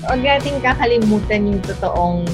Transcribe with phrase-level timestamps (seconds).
[0.00, 2.24] Huwag natin kakalimutan yung totoong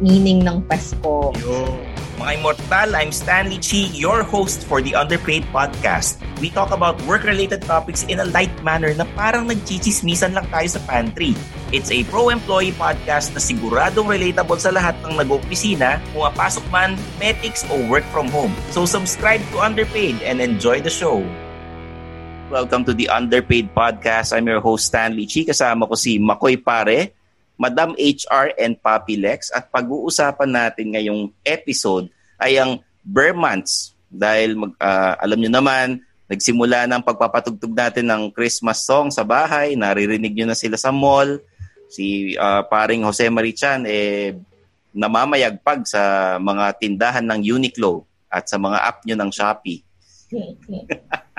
[0.00, 1.36] meaning ng Pasko.
[1.36, 1.68] Yo.
[2.16, 6.20] Mga immortal, I'm Stanley Chi, your host for the Underpaid Podcast.
[6.40, 10.80] We talk about work-related topics in a light manner na parang nagchichismisan lang tayo sa
[10.88, 11.36] pantry.
[11.72, 17.76] It's a pro-employee podcast na siguradong relatable sa lahat ng nag-opisina, pumapasok man, medics o
[17.88, 18.52] work from home.
[18.72, 21.24] So subscribe to Underpaid and enjoy the show.
[22.50, 24.34] Welcome to the Underpaid Podcast.
[24.34, 25.46] I'm your host Stanley Chi.
[25.46, 27.14] Kasama ko si Makoy Pare,
[27.54, 29.54] Madam HR and Papi Lex.
[29.54, 32.10] At pag-uusapan natin ngayong episode
[32.42, 33.94] ay ang Bear Months.
[34.10, 39.78] Dahil mag, uh, alam nyo naman, nagsimula ng pagpapatugtog natin ng Christmas song sa bahay.
[39.78, 41.38] Naririnig nyo na sila sa mall.
[41.86, 44.34] Si uh, paring Jose Marichan eh,
[44.90, 49.86] namamayagpag sa mga tindahan ng Uniqlo at sa mga app nyo ng Shopee.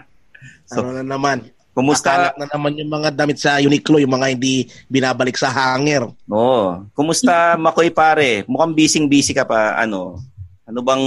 [0.72, 1.52] so, ano na naman?
[1.72, 2.12] Kumusta?
[2.12, 6.04] Nakalap na naman yung mga damit sa Uniqlo, yung mga hindi binabalik sa hanger.
[6.28, 6.36] Oo.
[6.36, 6.68] Oh.
[6.92, 8.44] Kumusta, Makoy pare?
[8.44, 9.80] Mukhang busy-busy ka pa.
[9.80, 10.20] Ano?
[10.68, 11.04] Ano bang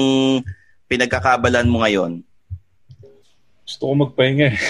[0.89, 2.25] pinagkakabalan mo ngayon?
[3.65, 4.57] Gusto ko magpahinga eh.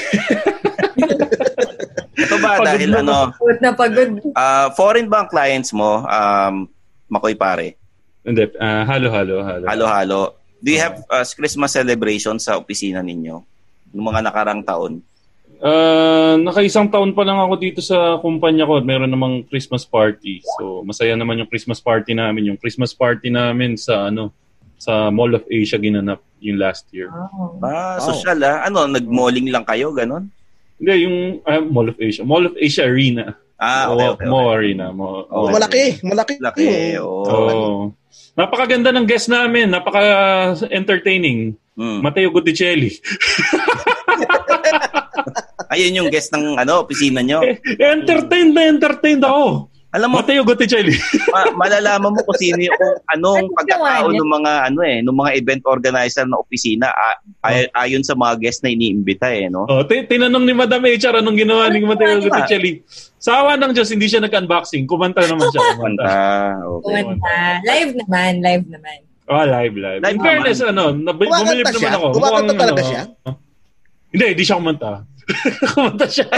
[2.24, 3.18] Ito ba pagod dahil na, ano?
[3.34, 4.10] Pagod na pagod.
[4.34, 6.66] Uh, foreign bank clients mo, um,
[7.06, 7.78] Makoy pare?
[8.26, 8.50] Hindi.
[8.58, 9.46] Uh, halo-halo.
[9.46, 9.64] Halo.
[9.70, 10.20] Halo-halo.
[10.58, 13.53] Do you have uh, Christmas celebration sa opisina ninyo?
[13.94, 15.00] Noong mga nakarang taon?
[15.64, 20.42] Uh, nakaisang taon pa lang ako dito sa kumpanya ko at meron namang Christmas party.
[20.58, 22.52] So, masaya naman yung Christmas party namin.
[22.52, 24.34] Yung Christmas party namin sa ano
[24.76, 27.08] sa Mall of Asia ginanap yung last year.
[27.08, 27.56] Oh.
[27.64, 28.50] Ah, social oh.
[28.50, 28.68] ah.
[28.68, 30.28] Ano, nag-malling lang kayo, ganon?
[30.76, 31.16] Hindi, yung
[31.46, 32.26] uh, Mall of Asia.
[32.26, 33.32] Mall of Asia Arena.
[33.56, 34.26] Ah, okay, okay.
[34.28, 34.54] Mo okay.
[34.58, 34.92] Arena.
[34.92, 36.02] Mo, oh, malaki.
[36.04, 36.34] Malaki.
[36.42, 36.66] Malaki.
[37.00, 37.24] Oh.
[37.24, 37.80] oh.
[38.36, 39.72] Napakaganda ng guest namin.
[39.72, 41.56] Napaka-entertaining.
[41.78, 42.04] Mm.
[42.04, 42.90] Matteo Gutticelli.
[45.74, 47.42] Ayun yung guest ng ano, opisina nyo.
[47.74, 49.74] Eh, entertained na entertained ako.
[49.94, 50.90] Alam mo, Mateo Gutticelli.
[51.34, 52.78] ma- malalaman mo kung sino yung
[53.14, 56.90] anong pagkatao ng mga ano eh, ng mga event organizer ng opisina
[57.46, 57.82] ay, oh.
[57.86, 59.70] ayon sa mga guest na iniimbita eh, no?
[59.70, 62.82] Oh, t- tinanong ni Madam HR anong ginawa ni Mateo Gutticelli.
[63.22, 64.82] Sawa ng Diyos, hindi siya nag-unboxing.
[64.90, 65.62] Kumanta naman siya.
[65.78, 66.10] Kumanta.
[66.58, 67.02] okay.
[67.06, 67.34] Kumanta.
[67.62, 68.98] Live naman, live naman.
[69.30, 70.00] Oh, live, live.
[70.04, 72.06] live In fairness, ano, nab- bumilib naman ako.
[72.18, 73.02] Kumakanta talaga ano, siya?
[74.10, 74.90] Hindi, hindi siya kumanta.
[75.74, 76.28] kumanta siya.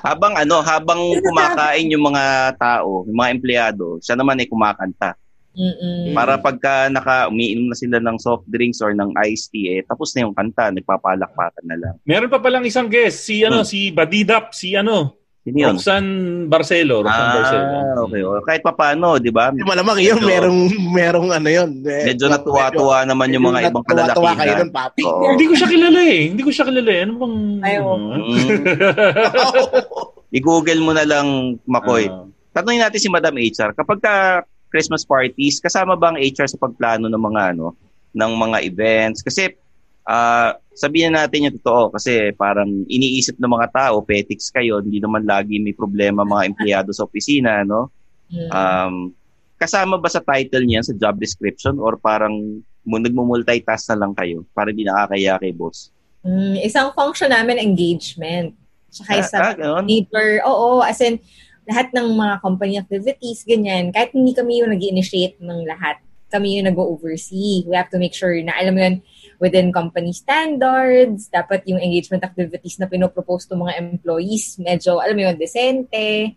[0.00, 5.14] habang ano, habang kumakain yung mga tao, yung mga empleyado, siya naman ay kumakanta.
[5.50, 6.14] Mm-mm.
[6.14, 10.14] Para pagka naka umiinom na sila ng soft drinks or ng iced tea, eh, tapos
[10.14, 11.94] na yung kanta, nagpapalakpakan na lang.
[12.06, 13.68] Meron pa palang isang guest, si ano, hmm.
[13.68, 15.72] si Badidap, si ano, Sino yun?
[15.80, 16.12] Roxanne
[16.52, 17.00] Barcelo.
[17.00, 17.66] Roxanne ah, Barcelo.
[18.04, 18.20] okay.
[18.20, 18.42] okay.
[18.44, 19.48] Kahit pa paano, di ba?
[19.48, 20.60] Di malamang yun, merong,
[20.92, 21.80] merong ano yun.
[21.88, 24.36] Eh, medyo natuwa-tuwa naman yung mga ibang kalalakihan.
[24.36, 25.02] kayo nun, papi.
[25.08, 25.32] Oh.
[25.32, 26.20] Hindi ko siya kilala eh.
[26.28, 27.00] Hindi ko siya kilala eh.
[27.08, 27.36] Ano bang...
[27.64, 27.84] Ayaw.
[27.88, 28.48] Mm.
[30.36, 32.12] I-google mo na lang, Makoy.
[32.12, 32.28] Uh.
[32.52, 34.14] Tanungin natin si Madam HR, kapag ka
[34.68, 37.74] Christmas parties, kasama ba ang HR sa pagplano ng mga ano,
[38.12, 39.24] ng mga events?
[39.24, 39.56] Kasi
[40.06, 45.28] uh, sabihin natin yung totoo kasi parang iniisip ng mga tao, petics kayo, hindi naman
[45.28, 47.92] lagi may problema mga empleyado sa opisina, no?
[48.30, 49.10] Um,
[49.60, 54.72] kasama ba sa title niyan sa job description or parang nagmo-multitask na lang kayo para
[54.72, 55.92] hindi nakakaya kay boss?
[56.24, 58.56] Mm, isang function namin engagement.
[58.88, 59.84] Tsaka Ah, sa ah, ganun?
[59.84, 61.20] neighbor, oo, as in,
[61.68, 66.00] lahat ng mga company activities, ganyan, kahit hindi kami yung nag initiate ng lahat,
[66.30, 67.66] kami yung nag-oversee.
[67.66, 68.96] We have to make sure na, alam mo yun,
[69.40, 75.22] within company standards, dapat yung engagement activities na pinopropose ng mga employees, medyo, alam mo
[75.24, 76.36] yun, desente,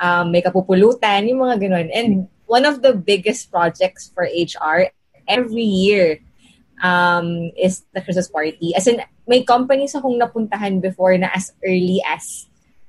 [0.00, 1.88] um, may kapupulutan, yung mga ganun.
[1.92, 2.10] And
[2.48, 4.88] one of the biggest projects for HR
[5.28, 6.24] every year
[6.82, 8.72] um, is the Christmas party.
[8.74, 12.48] As in, may companies akong napuntahan before na as early as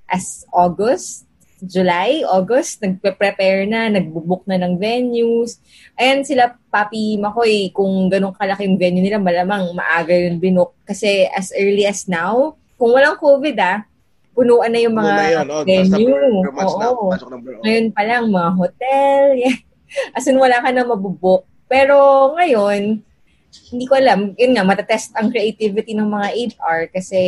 [0.09, 1.28] as August,
[1.63, 5.59] July, August, nagpe-prepare na, nagbubook na ng venues.
[5.99, 10.75] Ayan sila, Papi Makoy, kung ganun kalaki yung venue nila, malamang maaga yun binook.
[10.87, 13.83] Kasi as early as now, kung walang COVID ah,
[14.31, 16.43] punuan na yung mga Muna yun, oh, venue.
[16.55, 17.11] months na, Oo.
[17.11, 17.61] pasok ng oh.
[17.67, 19.23] Ngayon pa lang, mga hotel.
[19.39, 19.57] Yeah.
[20.13, 21.49] As in, wala ka na mabubuk.
[21.65, 21.97] Pero
[22.37, 23.01] ngayon,
[23.73, 24.37] hindi ko alam.
[24.37, 27.19] Yun nga, matatest ang creativity ng mga HR kasi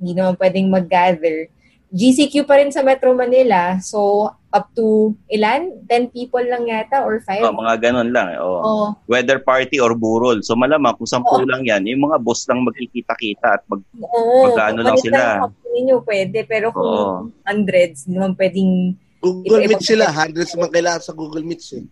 [0.00, 1.52] hindi naman pwedeng mag-gather.
[1.92, 3.76] GCQ pa rin sa Metro Manila.
[3.78, 5.84] So, up to ilan?
[5.84, 7.44] 10 people lang yata or 5?
[7.44, 8.32] Oh, mga ganun lang.
[8.32, 8.60] eh, Oh.
[8.60, 8.86] Oo.
[9.04, 10.40] Weather party or burol.
[10.40, 11.44] So malamang kung sampu Oo.
[11.44, 14.48] lang yan, yung mga boss lang magkikita-kita at mag Oo.
[14.48, 15.20] Magkano lang sila?
[15.40, 16.38] ng company nyo, pwede.
[16.44, 17.16] Pero kung Oo.
[17.44, 18.96] hundreds, naman pwedeng...
[19.22, 20.10] Google Meet sila.
[20.10, 21.84] Hundreds man kailangan sa Google Meets eh.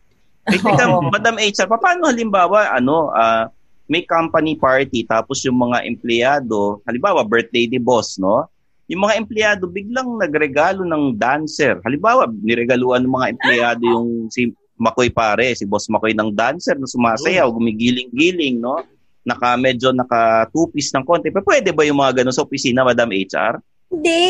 [0.50, 0.84] Eh, teka.
[1.14, 3.46] Madam HR, paano halimbawa, ano, ah,
[3.86, 8.50] may company party, tapos yung mga empleyado, halimbawa, birthday ni boss, no?
[8.90, 11.78] Yung mga empleyado biglang nagregalo ng dancer.
[11.86, 14.50] Halimbawa, niregaluan ng mga empleyado yung si
[14.80, 18.82] Makoy pare, si Boss Makoy ng dancer na sumasayaw, gumigiling-giling, no?
[19.22, 21.30] Naka, medyo naka two-piece ng konti.
[21.30, 23.62] Pero pwede ba yung mga ganun sa opisina, Madam HR?
[23.92, 24.24] Hindi.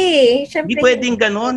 [0.44, 1.56] Siyempre, Hindi pwedeng ganun.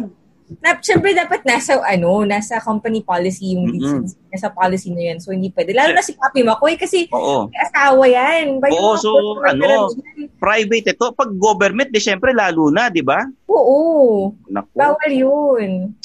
[0.59, 3.79] Na, syempre dapat nasa ano, nasa company policy yung Mm-mm.
[3.79, 4.17] decency.
[4.29, 5.17] Nasa policy na yan.
[5.23, 5.71] So hindi pwede.
[5.71, 7.47] Lalo na si Papi Makoy kasi Oo.
[7.49, 8.59] may asawa yan.
[8.59, 9.09] Ba, Oo, so,
[9.47, 9.89] ano,
[10.37, 11.05] Private ito.
[11.15, 13.23] Pag government, di syempre lalo na, di ba?
[13.47, 14.33] Oo.
[14.51, 14.75] Naku.
[14.75, 15.95] Bawal yun.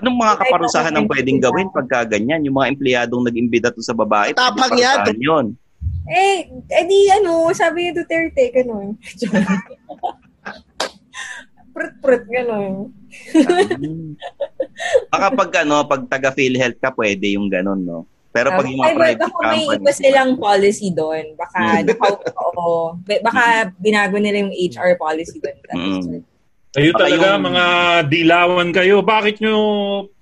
[0.00, 2.40] Anong mga kaparusahan ng ako, pwedeng gawin pagka ganyan?
[2.48, 4.96] Yung mga empleyadong nag-imbita to sa babae, Tapang pwede yan.
[4.96, 5.46] parusahan yun.
[6.08, 8.96] Eh, eh di ano, sabi ni Duterte, ganun.
[11.80, 12.92] Prut-prut, ganun.
[15.12, 18.04] Baka pag ano, pag taga PhilHealth ka, pwede yung ganun, no?
[18.30, 21.24] Pero pag yung Ay, mga well, private baka may company, iba silang policy doon.
[21.34, 21.84] Baka, Mm.
[21.88, 22.06] naka,
[22.36, 22.68] oo.
[23.24, 23.42] baka
[23.74, 25.56] binago nila yung HR policy doon.
[25.66, 26.22] Mm.
[26.70, 27.64] Kayo talaga, yung- mga
[28.06, 29.02] dilawan kayo.
[29.02, 29.54] Bakit nyo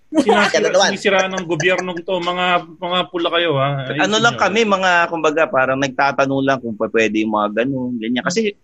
[0.25, 2.17] sinasira, sinisira ng gobyerno to?
[2.17, 2.47] Mga
[2.81, 3.93] mga pula kayo, ha?
[3.93, 4.41] Ayusin ano lang nyo.
[4.41, 8.25] kami, mga, kumbaga, parang nagtatanong lang kung pa- pwede yung mga ganun, ganyan.
[8.25, 8.57] Kasi,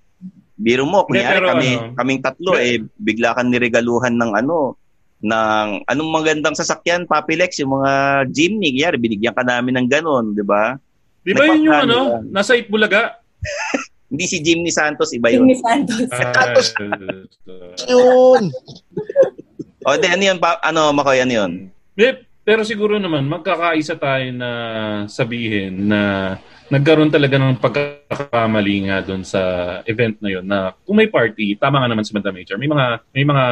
[0.54, 4.78] biro mo, kunyari pero kami, ano, kaming tatlo, eh, bigla kang niregaluhan ng ano,
[5.24, 7.92] ng anong magandang sasakyan, Papilex, yung mga
[8.30, 10.76] jeepney, kaya binigyan ka namin ng ganun, di ba?
[11.24, 11.98] Di ba yun yung ano?
[12.20, 12.22] yan.
[12.30, 13.18] Nasa Itbulaga?
[14.12, 15.48] Hindi si Jimmy Santos, iba yun.
[15.48, 16.06] ni Santos.
[16.14, 16.54] Ah,
[17.90, 18.52] Yun.
[19.82, 21.52] O, di, ano yun, pa, ano, Makoy, ano yun?
[22.44, 24.50] Pero siguro naman, magkakaisa tayo na
[25.08, 26.36] sabihin na
[26.68, 29.40] nagkaroon talaga ng pagkakamali nga doon sa
[29.88, 32.86] event na yun na kung may party, tama nga naman si Madam HR, may mga,
[33.16, 33.44] may mga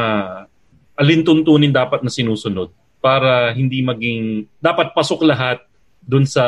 [0.92, 2.68] alintuntunin dapat na sinusunod
[3.00, 5.64] para hindi maging, dapat pasok lahat
[6.04, 6.44] doon sa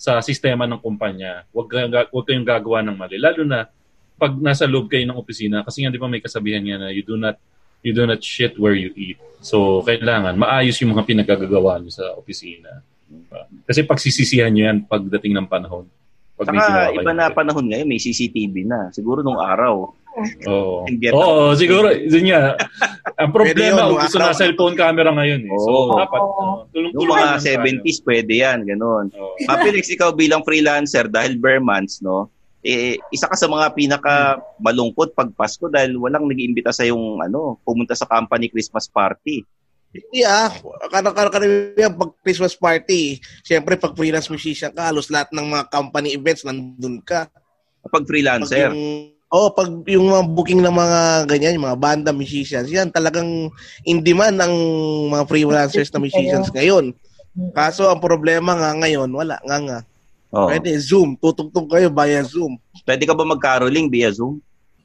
[0.00, 1.44] sa sistema ng kumpanya.
[1.52, 1.76] Huwag,
[2.08, 3.20] huwag kayong gagawa ng mali.
[3.20, 3.68] Lalo na
[4.16, 7.04] pag nasa loob kayo ng opisina, kasi nga di ba may kasabihan nga na you
[7.04, 7.36] do not
[7.80, 9.18] you do not shit where you eat.
[9.40, 12.84] So, kailangan maayos yung mga pinagagagawa nyo sa opisina.
[13.08, 13.48] Diba?
[13.64, 15.88] Kasi pagsisisihan nyo yan pagdating ng panahon.
[16.36, 18.88] Pag Saka, kayo iba na panahon ngayon, may CCTV na.
[18.92, 19.92] Siguro nung araw.
[20.48, 20.88] Oo.
[21.20, 21.92] Oo, siguro.
[21.92, 22.56] Yun nga.
[23.20, 25.40] Ang problema, yun, gusto na cellphone camera ngayon.
[25.44, 25.58] Eh.
[25.60, 27.60] So, dapat uh, Yung tulong-tulong mga lang tayo.
[27.84, 29.04] 70s, pwede yan, ganun.
[29.12, 29.36] Oo.
[29.48, 32.32] Mapilix, ikaw bilang freelancer, dahil bare months, no?
[32.60, 37.56] Eh, isa ka sa mga pinaka malungkot pag Pasko dahil walang nag-iimbita sa yung ano,
[37.64, 39.40] pumunta sa company Christmas party.
[39.90, 40.52] Hindi ah.
[40.86, 46.46] Karang-karang pag Christmas party, siyempre pag freelance musician ka, halos lahat ng mga company events
[46.46, 47.26] nandun ka.
[47.82, 48.70] Pag Pag freelancer.
[48.70, 53.50] yung, oh, pag yung mga booking ng mga ganyan, yung mga banda musicians, yan talagang
[53.88, 54.54] in demand ang
[55.10, 56.94] mga freelancers na musicians ngayon.
[57.56, 59.78] Kaso ang problema nga ngayon, wala nga nga.
[60.30, 60.46] Oh.
[60.46, 62.54] Pwede Zoom, tutugtog kayo via Zoom.
[62.86, 64.38] Pwede ka ba mag-caroling via Zoom?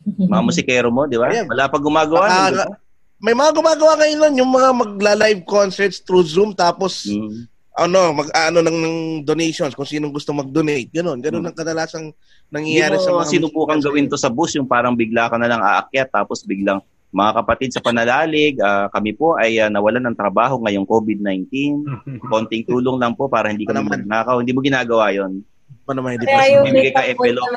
[0.32, 1.30] Mga musikero mo, di ba?
[1.30, 1.46] Ayan.
[1.46, 2.26] Wala pa gumagawa.
[2.26, 2.74] Baka- nun?
[3.16, 7.48] May mga gumagawa ngayon nun, yung mga magla-live concerts through Zoom tapos Mm.
[7.74, 10.92] ano, mag ano ng, ng donations kung sinong gusto mag-donate.
[10.92, 14.52] Ganun, ganun ang kadalasang Hindi nangyayari sa mo mga sinubukan musicians gawin to sa bus,
[14.54, 16.84] yung parang bigla ka na lang aakyat, tapos biglang,
[17.16, 21.48] mga kapatid sa panalalig, ah, kami po ay ah, nawalan ng trabaho ngayong COVID-19.
[22.32, 24.04] Konting tulong lang po para hindi kami Ano naman?
[24.04, 24.44] magnakaw.
[24.44, 25.40] Hindi mo ginagawa yon
[25.86, 27.56] pa naman hindi Kaya yung Bibigay ka may envelope.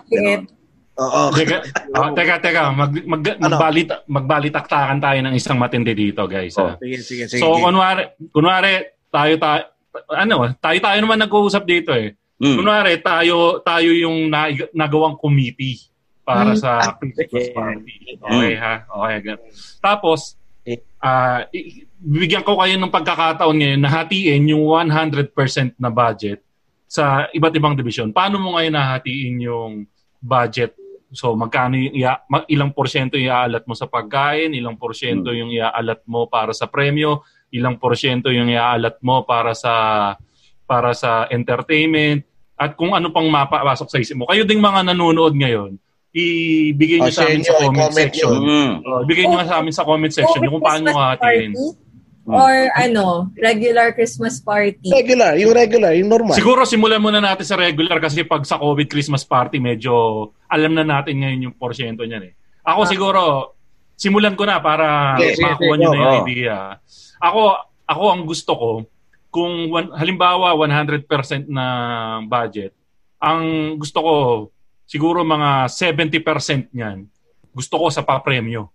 [0.99, 1.23] Oo.
[1.31, 1.57] Teka,
[1.95, 2.62] ah, teka, teka.
[2.75, 3.43] Mag, mag, Ano?
[3.55, 6.59] magbalit, magbalitaktakan tayo ng isang matindi dito, guys.
[6.59, 6.75] Oh.
[6.79, 7.41] Sige, sige, sige.
[7.41, 9.62] So, kunwari, kunwari, tayo, tayo,
[10.11, 12.19] ano, tayo, tayo naman nag-uusap dito eh.
[12.43, 12.57] Mm.
[12.62, 15.79] Kunwari, tayo, tayo yung na, nagawang committee
[16.28, 16.61] para Mm.
[16.61, 16.70] sa
[17.00, 18.20] Christmas party.
[18.20, 18.85] Okay, ha?
[18.85, 19.16] Okay,
[19.80, 20.37] Tapos,
[21.00, 26.44] ah, i- bibigyan ko kayo ng pagkakataon ngayon na hatiin yung 100% na budget
[26.85, 28.12] sa iba't ibang division.
[28.12, 29.73] Paano mo ngayon nahatiin yung
[30.20, 30.76] budget?
[31.08, 35.49] So, magkano yung ia- ma- ilang porsyento yung iaalat mo sa pagkain, ilang porsyento yung
[35.49, 39.73] iaalat mo para sa premyo, ilang porsyento yung iaalat mo para sa
[40.68, 44.28] para sa entertainment, at kung ano pang mapapasok sa isip mo.
[44.28, 45.80] Kayo ding mga nanonood ngayon,
[46.11, 48.33] ibigay nyo Oh, sa amin sa comment section.
[48.35, 48.73] Mm.
[48.81, 51.53] Oh, ibigay nyo nga sa amin sa comment section yung kung paano nyo hatiin.
[51.53, 51.87] party?
[52.29, 53.05] Or ano,
[53.41, 54.85] regular Christmas party?
[54.85, 56.37] Regular, yung regular, yung normal.
[56.37, 59.93] Siguro simulan muna natin sa regular kasi pag sa COVID Christmas party, medyo
[60.45, 62.33] alam na natin ngayon yung porsyento niyan eh.
[62.69, 63.21] Ako siguro,
[63.97, 66.57] simulan ko na para sige, makakuha sige, nyo na yung idea.
[67.17, 67.41] Ako,
[67.88, 68.71] ako ang gusto ko,
[69.29, 71.09] kung one- halimbawa 100%
[71.49, 71.65] na
[72.23, 72.77] budget,
[73.17, 74.15] ang gusto ko,
[74.88, 77.04] siguro mga 70% niyan,
[77.52, 78.73] gusto ko sa papremyo.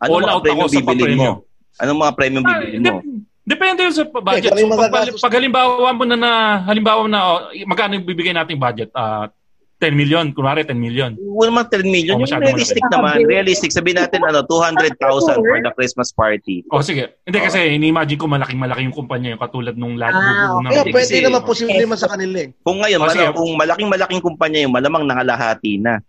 [0.00, 1.32] Ano All out premyo ako sa papremyo.
[1.36, 1.44] mo?
[1.76, 2.84] Anong mga premyo Ah, bibilin mo?
[2.98, 3.04] dep-
[3.46, 4.50] Depende yun sa budget.
[4.50, 5.22] yung So, pag, magagastos?
[5.22, 6.30] pag halimbawa mo na, na
[6.66, 8.90] halimbawa na, oh, magkano yung bibigay nating budget?
[8.90, 9.30] Ah,
[9.76, 11.12] 10 million, kunwari 10 million.
[11.20, 12.16] Wala naman 10 million.
[12.16, 12.94] Oh, yung realistic malaki.
[12.96, 13.16] naman.
[13.28, 13.70] Realistic.
[13.70, 14.96] Sabihin natin, ano, 200,000
[15.36, 16.64] for the Christmas party.
[16.72, 20.56] O sige, hindi kasi ini-imagine ko malaking malaki yung kumpanya yung katulad nung lahat Ah,
[20.56, 21.84] ng Kaya pwede naman posible Okay.
[21.84, 22.48] naman sa kanila eh.
[22.58, 23.20] Kung ngayon, Oh, sige.
[23.22, 26.00] ano, kung malaking-malaking kumpanya yung malamang nangalahati na.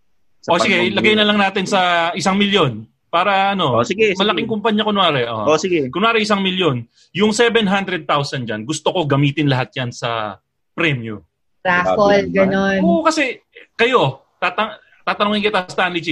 [0.47, 1.81] O sige, pag- ilagay na lang natin sa
[2.15, 4.19] isang milyon para ano, O sige, sige.
[4.23, 5.27] malaking kumpanya kunwari.
[5.27, 5.59] O Oh.
[5.59, 5.91] sige.
[5.91, 10.39] Kunwari isang milyon, yung 700,000 dyan, gusto ko gamitin lahat yan sa
[10.71, 11.19] premyo.
[11.59, 12.79] Raffle, ganon.
[12.79, 13.43] Oo, kasi
[13.77, 14.73] kayo, tatang
[15.05, 16.09] tatanungin kita, Stanley G,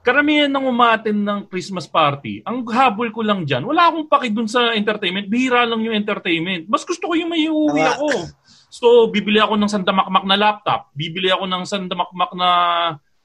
[0.00, 4.48] karamihan ng umatin ng Christmas party, ang habol ko lang dyan, wala akong paki dun
[4.48, 6.64] sa entertainment, bihira lang yung entertainment.
[6.66, 7.92] Mas gusto ko yung may uuwi Tama.
[7.94, 8.08] ako.
[8.74, 12.50] So, bibili ako ng sandamakmak na laptop, bibili ako ng sandamakmak na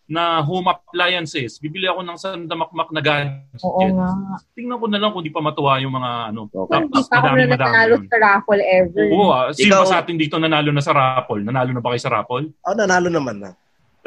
[0.09, 3.62] na home appliances, bibili ako ng sandamakmak na gadget.
[3.62, 4.09] Oo nga.
[4.57, 6.50] Tingnan ko na lang kung di pa matuwa yung mga ano.
[6.50, 6.81] Okay.
[6.81, 8.09] Hindi pa ako na nanalo yun.
[8.09, 9.05] sa raffle ever.
[9.13, 9.53] Oo, ah.
[9.53, 11.45] sino Ikaw- ba sa atin dito nanalo na sa raffle?
[11.45, 12.50] Nanalo na ba kayo sa raffle?
[12.65, 13.53] Oh, nanalo naman na.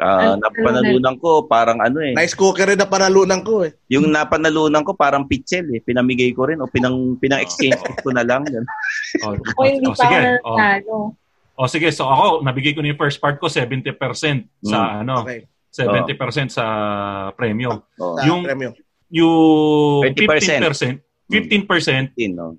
[0.03, 2.11] Ah, Ano- napanalunan ko, parang ano eh.
[2.11, 3.71] Nice cooker rin na panalunan ko eh.
[3.87, 5.79] Yung napanalunan ko, parang pitchel eh.
[5.79, 8.43] Pinamigay ko rin o pinang, pinang-exchange ko na lang.
[8.51, 8.67] Yan.
[9.23, 10.17] Oh, Ako hindi oh, pa ako sige.
[10.19, 10.57] na Oh.
[10.57, 10.95] nanalo.
[11.53, 13.95] O sige, so ako, nabigay ko na yung first part ko, 70%
[14.59, 15.45] sa ano, Okay.
[15.71, 16.65] 70% sa
[17.37, 17.71] premyo.
[18.01, 18.73] Oh, Sa Yung- premyo.
[19.13, 20.65] Yung 20%.
[20.65, 22.57] 15%, 15% yun, no?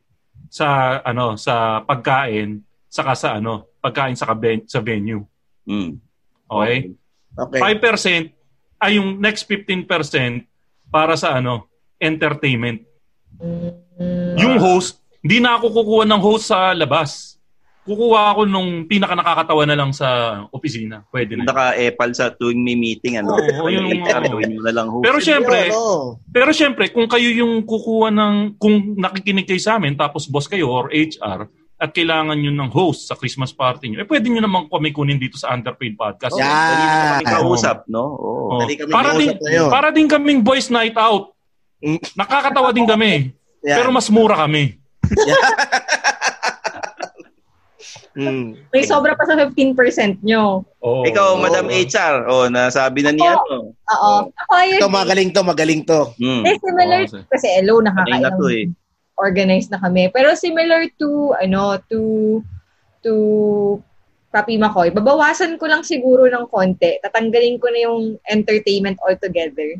[0.54, 4.30] sa ano, sa pagkain, saka sa ano, pagkain sa
[4.70, 5.26] sa venue.
[5.66, 5.98] Mm.
[6.46, 6.78] Okay?
[6.86, 7.03] Okay.
[7.36, 8.30] 5%
[8.78, 10.46] ay yung next 15%
[10.90, 11.66] para sa ano,
[11.98, 12.82] entertainment.
[13.40, 14.38] Mm.
[14.38, 17.34] Yung host, hindi na ako kukuha ng host sa labas.
[17.84, 21.04] Kukuha ako nung pinaka nakakatawa na lang sa opisina.
[21.12, 21.44] Pwede na.
[21.44, 23.36] Naka-epal sa tuwing may meeting, ano?
[23.36, 25.04] Oo, yung yung- HR, gawin mo na lang host.
[25.04, 26.16] Pero syempre, Ano?
[26.32, 30.72] Pero syempre, kung kayo yung kukuha ng, kung nakikinig kayo sa amin, tapos boss kayo
[30.72, 31.44] or HR,
[31.84, 35.20] at kailangan nyo ng host sa Christmas party nyo, eh pwede nyo naman kami kunin
[35.20, 36.32] dito sa Underpaid Podcast.
[36.40, 36.48] Yan.
[36.48, 38.04] Dali mo kami kausap, no?
[38.16, 38.56] Oo.
[38.56, 38.60] Oh.
[38.64, 39.68] Dali kami Para din, ngayon.
[39.68, 41.36] para din kaming boys night out.
[41.84, 42.00] Mm.
[42.16, 43.36] Nakakatawa din kami.
[43.68, 43.76] Yan.
[43.84, 44.80] Pero mas mura kami.
[48.16, 48.56] Hmm.
[48.72, 50.64] May sobra pa sa 15% nyo.
[50.80, 53.36] Oh, Ikaw, Madam HR, oh, nasabi na niya?
[53.36, 54.30] Oo.
[54.30, 54.80] Ako ayun.
[54.80, 56.16] Ito, magaling to, magaling to.
[56.16, 56.46] Hmm.
[56.48, 58.64] Eh, similar Oo, kasi- kasi hello, Patay na nakakailang to eh.
[59.14, 60.10] Organized na kami.
[60.10, 61.98] Pero similar to, ano, to,
[63.00, 63.12] to
[64.34, 66.98] Papi Makoy, babawasan ko lang siguro ng konti.
[66.98, 69.78] Tatanggalin ko na yung entertainment altogether.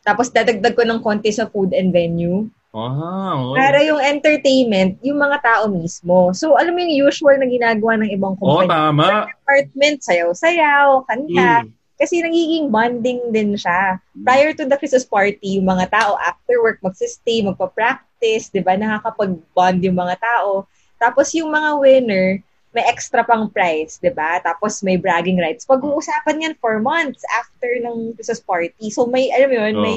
[0.00, 2.48] Tapos dadagdag ko ng konti sa food and venue.
[2.72, 3.52] Okay.
[3.60, 6.32] Para yung entertainment, yung mga tao mismo.
[6.32, 8.88] So, alam mo yung usual na ginagawa ng ibang Oo, kumpanya.
[8.88, 9.06] tama.
[9.28, 11.68] Apartment, sayaw-sayaw, kanta.
[11.68, 11.81] Mm.
[12.00, 14.00] Kasi nagiging bonding din siya.
[14.26, 18.74] Prior to the Christmas party, yung mga tao after work magsistay, magpa-practice, di ba?
[18.74, 20.66] Nakakapag-bond yung mga tao.
[20.98, 22.28] Tapos yung mga winner,
[22.72, 24.40] may extra pang prize, di ba?
[24.40, 25.68] Tapos may bragging rights.
[25.68, 28.88] Pag-uusapan yan for months after ng Christmas party.
[28.88, 29.84] So may, alam mo yun, Oo.
[29.84, 29.96] may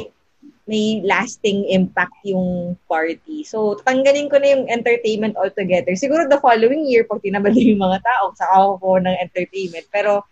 [0.66, 3.46] may lasting impact yung party.
[3.46, 5.94] So, tatanggalin ko na yung entertainment altogether.
[5.94, 9.86] Siguro the following year, pag tinabali yung mga tao, saka ako po ng entertainment.
[9.94, 10.26] Pero,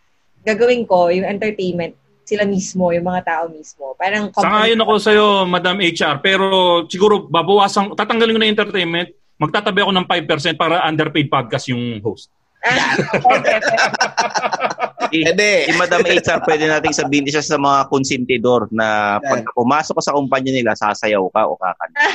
[0.43, 3.95] gagawin ko yung entertainment sila mismo, yung mga tao mismo.
[3.99, 6.47] Parang Sangayon ako sa'yo, Madam HR, pero
[6.87, 11.99] siguro babawasan, tatanggalin ko na yung entertainment, magtatabi ako ng 5% para underpaid podcast yung
[11.99, 12.31] host.
[15.11, 15.67] Si, Hindi.
[15.67, 20.15] si Madam HR, pwede nating sabihin isa sa mga konsentidor na pag pumasok ka sa
[20.15, 22.07] kumpanya nila, sasayaw ka o kakanta.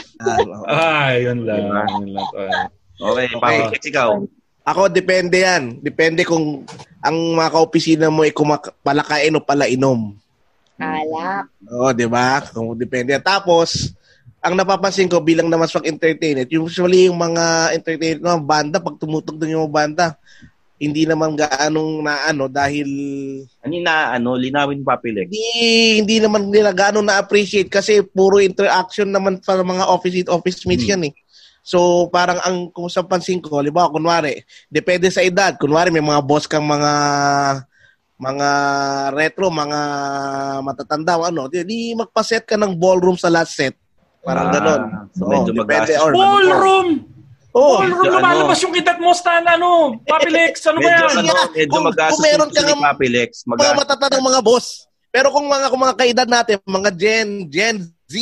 [0.72, 1.68] Ah, yun lang.
[1.68, 1.84] Diba?
[2.00, 2.28] Yun lang.
[2.32, 2.66] Ah.
[2.98, 4.08] Okay, Pamela, ikaw.
[4.68, 5.80] Ako, depende yan.
[5.80, 6.68] Depende kung
[7.00, 10.12] ang mga kaopisina mo ay kumak- palakain o palainom.
[10.76, 11.48] Alak.
[11.66, 12.44] Oo, di ba?
[12.44, 13.16] Kung depende.
[13.18, 13.90] Tapos,
[14.38, 19.34] ang napapansin ko bilang naman sa entertainment, usually yung mga entertainment ng banda, pag tumutog
[19.34, 20.14] doon yung banda,
[20.78, 22.86] hindi naman gaanong na ano dahil
[23.66, 25.26] Ano na, ano, linawin Papilex?
[25.26, 25.58] hindi
[25.98, 30.92] hindi naman nila gaano na-appreciate kasi puro interaction naman sa mga office office mates Hmm.
[30.94, 31.12] yan eh.
[31.68, 35.52] So parang ang kung sa pansin ko, halimbawa kunwari, depende sa edad.
[35.54, 36.92] Kunwari may mga boss kang mga
[38.16, 38.48] mga
[39.12, 39.80] retro, mga
[40.60, 43.76] matatanda, ano, di, di magpa-set ka ng ballroom sa last set.
[44.18, 44.80] Parang Ah, ganon.
[45.12, 45.92] so medyo depende.
[45.92, 46.02] magastos.
[46.02, 46.88] Or, Ballroom!
[47.52, 48.00] oh, Ballroom!
[48.02, 48.64] medyo Lumalabas ano.
[48.64, 49.68] yung kitat mo, Stan, ano?
[50.02, 51.04] Papilex, ano ba yan?
[51.06, 53.30] ano, medyo Kung- magastos kung meron ka ng- Papilex.
[53.46, 54.66] mga matatandang mga boss.
[55.08, 58.14] Pero kung mga kung mga kaedad natin, mga Gen Gen Z,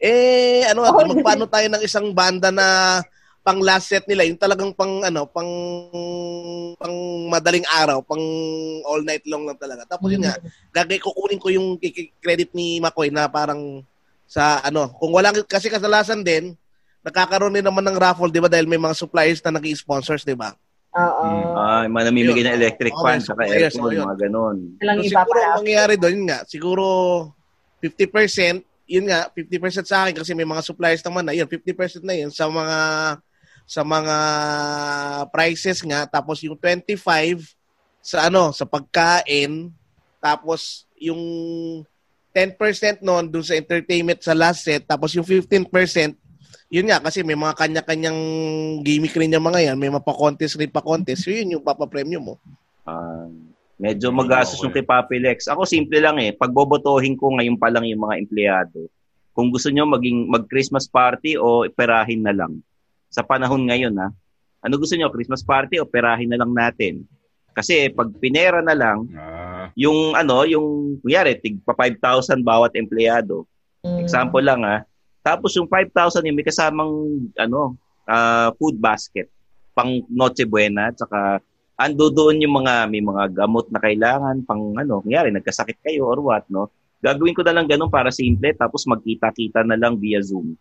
[0.00, 2.98] eh ano, Oh, magpaano tayo ng isang banda na
[3.40, 5.48] pang last set nila, yung talagang pang ano, pang
[6.76, 6.96] pang
[7.28, 8.20] madaling araw, pang
[8.84, 9.84] all night long lang talaga.
[9.88, 10.36] Tapos yun nga,
[10.72, 13.84] gagay kukunin ko yung kiki- credit ni Makoy na parang
[14.24, 16.56] sa ano, kung walang kasi kasalasan din,
[17.00, 18.48] nakakaroon din naman ng raffle, 'di ba?
[18.52, 20.52] Dahil may mga suppliers na nag-sponsors, 'di ba?
[20.90, 21.54] Oo.
[21.54, 24.14] Ah, yung mga namimigay ng electric Okay, fan, yes, aircon, so, mga.
[24.82, 26.84] Walang So, iba siguro ang mangyayari doon, yun nga, siguro
[27.78, 32.18] 50%, yun nga, 50% sa akin kasi may mga suppliers naman na yun, 50% na
[32.18, 32.78] yun sa mga
[33.70, 34.16] sa mga
[35.30, 36.98] prices nga, tapos yung 25
[38.02, 39.70] sa ano, sa pagkain,
[40.18, 41.22] tapos yung
[42.34, 45.70] 10% noon dun sa entertainment sa last set, tapos yung 15%,
[46.66, 48.20] yun nga, kasi may mga kanya-kanyang
[48.82, 52.34] gimmick rin yung mga yan, may mapa-contest rin pa-contest, so yun yung papa-premium mo.
[52.82, 53.30] Ah,
[53.80, 54.64] medyo magastos Okay.
[54.68, 55.48] yung kay Papilex.
[55.48, 56.36] Ako simple lang eh.
[56.36, 58.86] Pagbobotohin ko ngayon pa lang yung mga empleyado.
[59.32, 62.60] Kung gusto nyo maging mag-Christmas party o perahin na lang.
[63.08, 64.12] Sa panahon ngayon ha.
[64.60, 65.08] Ano gusto nyo?
[65.08, 67.08] Christmas party o perahin na lang natin?
[67.56, 73.48] Kasi pag pinera na lang, Ah, yung ano, yung kunyari, tig pa 5,000 bawat empleyado.
[73.80, 74.04] Mm.
[74.04, 74.84] Example lang ha.
[75.24, 76.92] Tapos yung 5,000 yung may kasamang
[77.40, 79.32] ano, ah, food basket
[79.72, 81.40] pang Noche Buena at saka
[81.80, 86.20] ando doon yung mga may mga gamot na kailangan pang ano, kunyari nagkasakit kayo or
[86.20, 86.68] what, no?
[87.00, 90.52] Gagawin ko na lang ganun para simple tapos magkita-kita na lang via Zoom.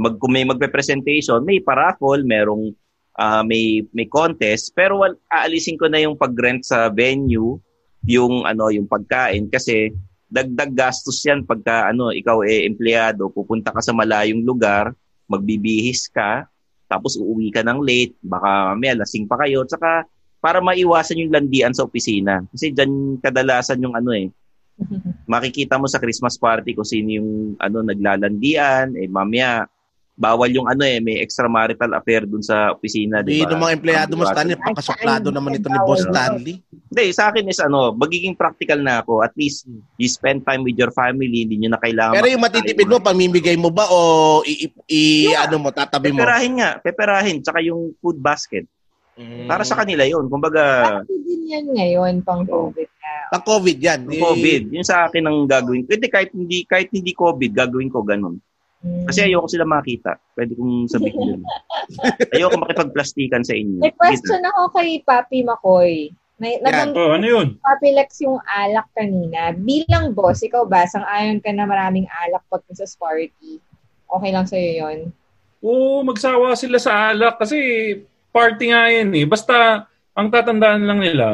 [0.00, 2.72] Mag kung may magpe-presentation, may paraffle, merong
[3.20, 7.60] ah, may may contest, pero wal, aalisin ko na yung pag-rent sa venue,
[8.08, 9.92] yung ano, yung pagkain kasi
[10.32, 14.96] dagdag gastos yan pagka ano, ikaw eh empleyado, pupunta ka sa malayong lugar,
[15.28, 16.48] magbibihis ka,
[16.88, 20.08] tapos uuwi ka ng late, baka may lasing pa kayo, tsaka
[20.42, 22.42] para maiwasan yung landian sa opisina.
[22.50, 24.26] Kasi dyan kadalasan yung ano eh,
[25.30, 27.30] makikita mo sa Christmas party kung sino yung
[27.62, 29.70] ano naglalandian, eh mamaya
[30.12, 33.56] bawal yung ano eh, may extramarital affair dun sa opisina, di ba?
[33.56, 36.04] ng mga empleyado mo, Stanley, pakasuplado naman ito ni Boss.
[36.04, 36.60] Stanley.
[36.92, 39.24] Hindi, sa akin is ano, magiging practical na ako.
[39.24, 39.64] At least,
[39.96, 42.14] you spend time with your family, hindi nyo na kailangan.
[42.20, 43.98] Pero yung matitipid mo, pamimigay mo ba o
[44.44, 46.20] i, i- i- ano mo, tatabi mo?
[46.20, 48.68] Peperahin nga, peperahin, tsaka yung food basket.
[49.44, 50.24] Para sa kanila yun.
[50.32, 53.12] Kumbaga, Pati din yan ngayon, pang COVID na.
[53.28, 54.00] Pang COVID yan.
[54.08, 55.84] yung COVID, yun sa akin ang gagawin.
[55.84, 58.40] Pwede kahit hindi, kahit hindi COVID, gagawin ko ganun.
[58.82, 59.06] Mm.
[59.06, 60.16] Kasi ayoko sila makita.
[60.34, 61.42] Pwede kong sabihin yun.
[62.34, 63.84] ayoko makipagplastikan sa inyo.
[63.84, 66.10] May question ako kay Papi Makoy.
[66.42, 67.48] May, nabanggit oh, ano yun?
[67.62, 69.54] Papi Lex yung alak kanina.
[69.54, 73.62] Bilang boss, ikaw ba, sang-ayon ka na maraming alak pag sa party?
[74.10, 74.98] Okay lang sa'yo yun?
[75.62, 77.58] Oo, magsawa sila sa alak kasi
[78.32, 79.28] party nga yan eh.
[79.28, 81.26] Basta, ang tatandaan lang nila,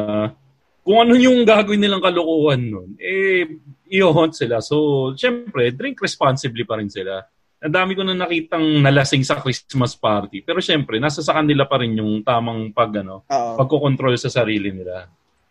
[0.83, 3.47] kung ano yung gagawin nilang kalokohan nun, eh,
[3.89, 4.61] i-haunt sila.
[4.61, 7.23] So, syempre, drink responsibly pa rin sila.
[7.59, 10.45] Ang dami ko na nakitang nalasing sa Christmas party.
[10.45, 15.09] Pero syempre, nasa sa kanila pa rin yung tamang pag, ano, pagkocontrol sa sarili nila.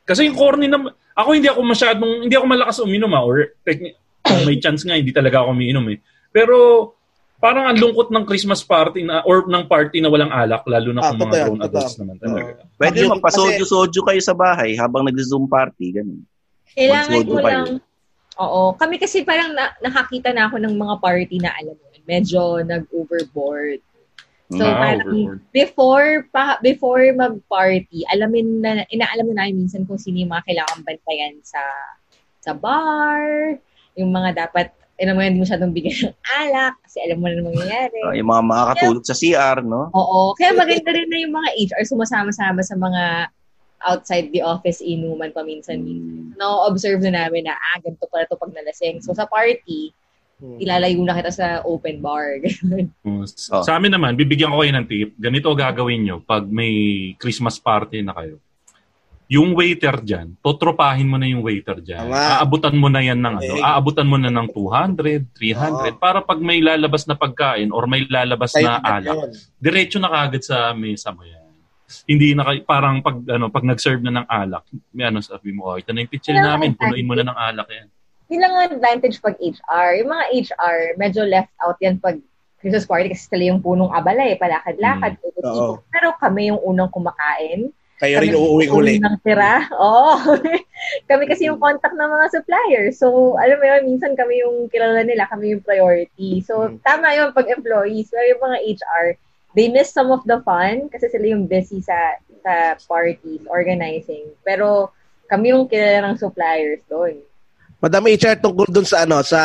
[0.09, 0.81] Kasi yung corny na,
[1.13, 3.93] ako hindi ako masyadong, hindi ako malakas uminom ah, or techni-
[4.49, 5.99] may chance nga, hindi talaga ako umiinom eh.
[6.33, 6.57] Pero,
[7.39, 11.01] parang ang lungkot ng Christmas party na, or ng party na walang alak, lalo na
[11.01, 11.71] Ah, kung totoo mga yan, grown totoo.
[11.71, 12.51] adults naman talaga.
[12.75, 15.87] Pwede Yung- yung magpa-soju-soju kayo sa bahay habang nag-zoom party.
[15.95, 16.23] Ganun.
[16.75, 17.39] Kailangan kayo.
[17.41, 17.69] lang,
[18.37, 18.63] oo.
[18.75, 23.81] Kami kasi parang na, nakakita na ako ng mga party na alam mo, medyo nag-overboard.
[24.49, 25.41] So, Ah, parang overboard.
[25.51, 30.81] before pa before mag-party, alamin na inaalam na namin minsan kung sino yung mga kailangan
[30.83, 31.61] bantayan sa
[32.39, 33.59] sa bar,
[33.93, 37.39] yung mga dapat alam mo, hindi mo masyadong bigyan ng alak kasi alam mo na
[37.39, 37.99] naman mangyayari.
[38.03, 39.89] Ah, yung mga makakatulog sa CR, no?
[39.93, 40.35] Oo.
[40.35, 43.03] Kaya maganda rin na yung mga HR sumasama-sama sa mga
[43.81, 45.79] outside the office inuman paminsan.
[45.79, 46.35] Mm.
[46.35, 48.99] Na-observe na namin na, ah, ganito pala ito pag nalasing.
[48.99, 49.95] So, sa party,
[50.39, 50.55] Hmm.
[50.55, 52.39] ilalayo na kita sa open bar.
[53.03, 53.59] Oh, s- Oh.
[53.59, 55.11] Sa amin naman, bibigyan ko kayo ng tip.
[55.19, 56.71] Ganito gagawin nyo pag may
[57.19, 58.39] Christmas party na kayo.
[59.29, 62.09] Yung waiter dyan, totropahin mo na yung waiter dyan.
[62.09, 62.41] Tama.
[62.41, 63.61] Aabutan mo na yan ng ano, Eh.
[63.61, 68.57] aabutan mo na ng 200, 300 para pag may lalabas na pagkain or may lalabas
[68.57, 69.17] na Side alak,
[69.61, 71.45] diretso na kagad sa mesa mo yan.
[72.09, 75.73] Hindi na kay- parang pag ano pag nag-serve na ng alak, may ano sabi mo,
[75.73, 77.89] oh, ito na yung Kailangan namin, punuin mo na ng alak yan.
[78.29, 79.89] Yun lang ang advantage pag HR.
[80.01, 82.17] Yung mga HR, medyo left out yan pag
[82.59, 85.17] Christmas party kasi sila yung punong abala eh, palakad-lakad.
[85.17, 85.45] ikot-ikot.
[85.45, 85.75] Oo.
[85.89, 87.73] Pero kami yung unang kumakain.
[87.99, 88.95] Kayo rin uuwi yung uli.
[88.97, 89.67] unang tira.
[89.83, 90.39] Oo.
[91.05, 92.95] kami kasi yung contact ng mga suppliers.
[92.95, 96.39] So, alam mo yun, minsan kami yung kilala nila, kami yung priority.
[96.41, 96.79] So, Mm.
[96.81, 98.07] tama yun pag employees.
[98.09, 99.05] Pero yung mga HR,
[99.53, 101.97] they miss some of the fun kasi sila yung busy sa
[102.39, 104.31] sa parties, organizing.
[104.41, 104.95] Pero
[105.27, 107.19] kami yung kilala ng suppliers doon.
[107.79, 109.39] Madam HR tungkol dun sa ano sa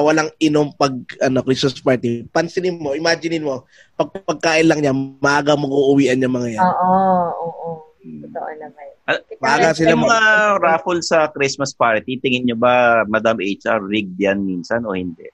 [0.00, 2.28] walang inom pag ano Christmas party.
[2.28, 6.60] Pansinin mo, imaginein mo, pag pagkain lang niya, maaga mo uuwian yung mga yan.
[6.60, 6.92] Oo,
[7.40, 7.68] oo.
[8.00, 8.86] Totoo naman.
[9.04, 10.20] Ah, Maaga sila mga
[10.60, 15.28] raffle sa Christmas party, tingin nyo ba, Madam HR, rigged yan minsan o hindi?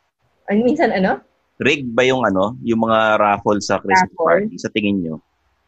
[0.50, 1.22] Ano, minsan ano?
[1.62, 4.50] Rigged ba yung ano, yung mga raffle sa Christmas Raffle?
[4.50, 5.16] party sa tingin nyo?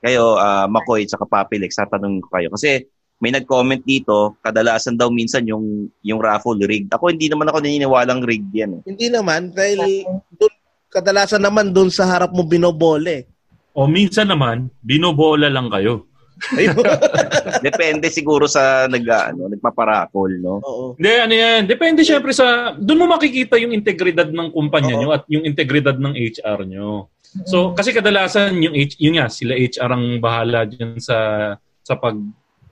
[0.03, 2.49] Kayo, ah, Makoy, at Papilex, tatanungin ko kayo.
[2.55, 2.87] Kasi
[3.19, 6.91] may nag-comment dito, kadalasan daw minsan yung yung raffle rigged.
[6.95, 8.79] Ako hindi naman ako naniniwalang rigged yan.
[8.79, 8.83] Eh.
[8.95, 10.07] Hindi naman dahil
[10.39, 10.55] dun,
[10.87, 13.27] kadalasan naman doon sa harap mo binobole.
[13.75, 16.07] O minsan naman, binobola lang kayo.
[17.67, 20.63] Depende siguro sa nag ano, nagpaparaffle, no?
[20.63, 20.87] Oo.
[20.95, 21.63] Hindi, ano yan.
[21.67, 22.79] Depende syempre sa...
[22.79, 25.01] Doon mo makikita yung integridad ng kumpanya Oo.
[25.03, 27.11] nyo at yung integridad ng HR nyo.
[27.11, 27.45] Mm.
[27.45, 31.17] So, kasi kadalasan yung H, yun nga, sila HR ang bahala dyan sa
[31.85, 32.17] sa pag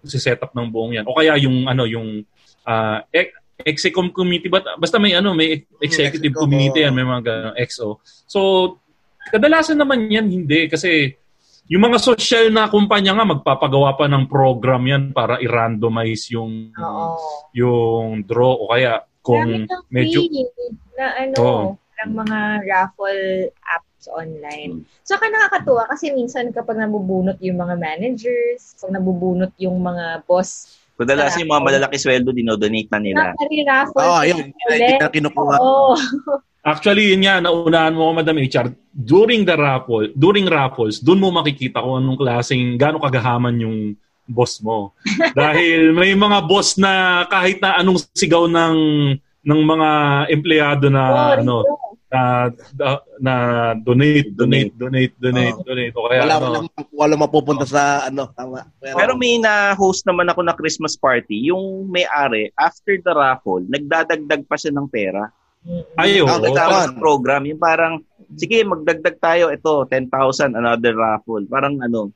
[0.06, 1.06] si setup ng buong yan.
[1.08, 2.24] O kaya yung ano, yung
[2.64, 2.98] uh,
[3.64, 8.00] execom committee but basta may ano, may executive committee yan, may mga ganun, XO.
[8.28, 8.40] So,
[9.32, 11.16] kadalasan naman yan hindi kasi
[11.66, 17.18] yung mga social na kumpanya nga magpapagawa pa ng program yan para i-randomize yung Oo.
[17.50, 20.22] yung draw o kaya kung medyo
[20.94, 21.62] na ano, Oo.
[21.74, 24.86] ng mga raffle apps online.
[25.02, 30.78] So, ka nakakatuwa kasi minsan kapag nabubunot yung mga managers, pag nabubunot yung mga boss,
[30.96, 33.22] Kadalasan yung mga malalaki sweldo, dinodonate na nila.
[33.36, 34.00] nakari-raffle.
[34.00, 34.48] Oo, sila yun.
[34.48, 35.56] Hindi na kinukuha.
[35.60, 35.92] Oo.
[36.66, 41.30] Actually, yun nga, naunahan mo ko, Madam HR, during the raffle, during raffles, doon mo
[41.30, 43.94] makikita kung anong klaseng, gaano kagahaman yung
[44.26, 44.90] boss mo.
[45.38, 48.76] Dahil may mga boss na kahit na anong sigaw ng
[49.46, 49.88] ng mga
[50.34, 51.56] empleyado na Oo, ano
[52.06, 52.22] na,
[52.74, 52.86] na,
[53.18, 53.34] na
[53.74, 55.66] donate, donate, donate, donate, Oo.
[55.66, 55.94] donate.
[55.94, 56.60] O kaya Wala, ano, wala,
[56.94, 58.66] wala mapupunta sa ano, tama.
[58.78, 61.50] Pero, Pero may na-host naman ako na Christmas party.
[61.50, 65.30] Yung may-ari, after the raffle, nagdadagdag pa siya ng pera.
[65.96, 66.78] Ayo, Ah, Tawag tama.
[66.82, 67.42] sa program.
[67.44, 67.94] Yung parang,
[68.32, 69.44] sige, magdagdag tayo.
[69.48, 71.44] Ito, 10,000, another raffle.
[71.44, 72.10] Parang ano,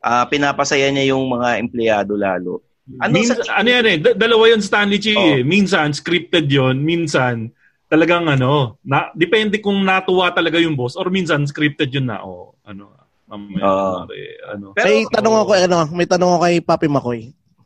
[0.00, 2.62] ah, pinapasaya niya yung mga empleyado lalo.
[2.96, 5.12] Ano Minsan, sa- ano yan eh, da- dalawa yun Stanley Chi.
[5.12, 5.22] Oo.
[5.32, 5.42] eh.
[5.42, 7.50] Minsan, scripted yon minsan,
[7.86, 12.54] talagang ano, na, depende kung natuwa talaga yung boss or minsan scripted yun na, oh,
[12.62, 12.94] ano,
[13.26, 13.58] mamaya,
[14.06, 17.20] kunwari, ano, Pero- may tanong ako, ano, may tanong ako kay Papi Makoy.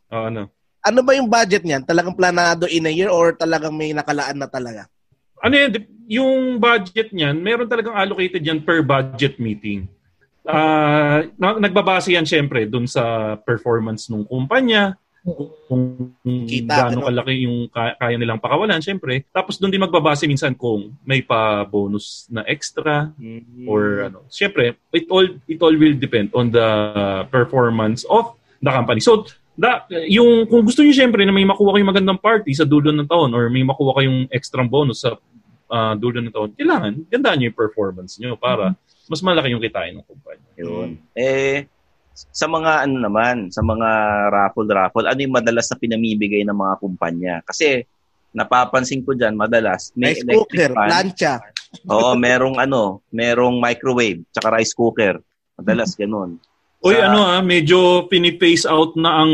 [0.09, 0.49] oh, ano.
[0.81, 1.85] Ano ba yung budget niyan?
[1.85, 4.89] Talagang planado in a year or talagang may nakalaan na talaga?
[5.41, 5.71] Ano yan,
[6.05, 9.89] yung budget niyan, meron talagang allocated yan per budget meeting.
[11.37, 14.97] Na- nagbabase yan syempre dun sa performance ng kumpanya,
[15.69, 17.07] kung Kita, gaano ano?
[17.13, 19.21] kalaki yung ka- kaya nilang pakawalan, syempre.
[19.29, 23.13] Tapos doon din magbabase minsan kung may pa bonus na extra
[23.69, 24.25] or ano.
[24.33, 26.65] Syempre, it all it all will depend on the
[27.29, 28.33] performance of
[28.65, 28.97] the company.
[28.97, 32.89] So, da, yung kung gusto niyo syempre na may makuha kayong magandang party sa dulo
[32.89, 35.15] ng taon or may makuha kayong extra bonus sa
[35.71, 38.75] ah, dulo ng taon, kailangan gandaan niyo yung performance niyo para
[39.11, 40.49] mas malaki yung kitain ng kumpanya.
[40.55, 40.95] Yun.
[41.11, 41.67] Eh,
[42.15, 43.89] sa mga ano naman, sa mga
[44.31, 47.35] raffle-raffle, ano yung madalas na pinamibigay ng mga kumpanya?
[47.43, 47.83] Kasi,
[48.31, 50.87] napapansin ko dyan, madalas, may Rice electric cooker, fan.
[50.87, 51.33] plancha.
[51.87, 55.19] Oo, merong ano, merong microwave, tsaka rice cooker.
[55.59, 56.39] Madalas ganun.
[56.81, 59.33] Uy, Sa- ano ah, medyo pinipace out na ang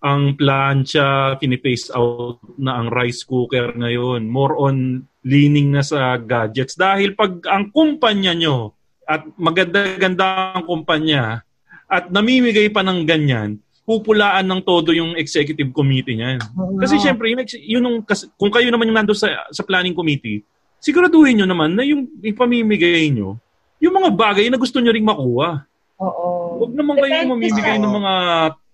[0.00, 4.26] ang plancha, pinipace out na ang rice cooker ngayon.
[4.26, 6.72] More on leaning na sa gadgets.
[6.72, 8.72] Dahil pag ang kumpanya nyo
[9.04, 11.44] at maganda-ganda ang kumpanya
[11.84, 16.38] at namimigay pa ng ganyan, pupulaan ng todo yung executive committee niyan.
[16.78, 17.42] Kasi syempre, yun
[17.84, 17.98] yung,
[18.38, 20.46] kung kayo naman yung nando sa, sa planning committee,
[20.78, 23.36] siguraduhin nyo naman na yung ipamimigay nyo,
[23.82, 25.66] yung mga bagay na gusto nyo ring makuha.
[26.00, 26.26] Oo.
[26.64, 28.14] Huwag naman kayo mamimigay ng mga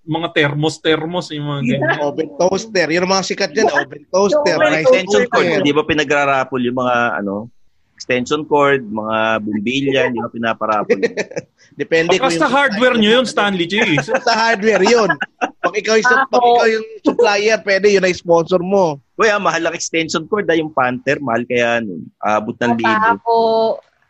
[0.06, 1.98] mga thermos-thermos, yung mga ganyan.
[2.06, 2.86] Oven toaster.
[2.86, 3.66] Yun ang mga sikat dyan.
[3.82, 4.54] Oven toaster.
[4.54, 7.50] Rice extension cord, di ba pinagrarapol yung mga ano,
[7.98, 11.00] extension cord, mga bumbilya, hindi ba pinaparapol.
[11.80, 13.98] Depende Baka sa hardware nyo yun, Stanley G.
[14.04, 15.10] sa hardware yun.
[15.58, 16.54] Pag ikaw, yung, pag Ako.
[16.54, 19.02] ikaw yung supplier, pwede yun ay sponsor mo.
[19.18, 22.06] Uy, ah, mahal ang extension cord, ah, yung Panther, mahal kaya nun.
[22.22, 22.94] Abot ng libo.
[22.94, 23.38] Pako,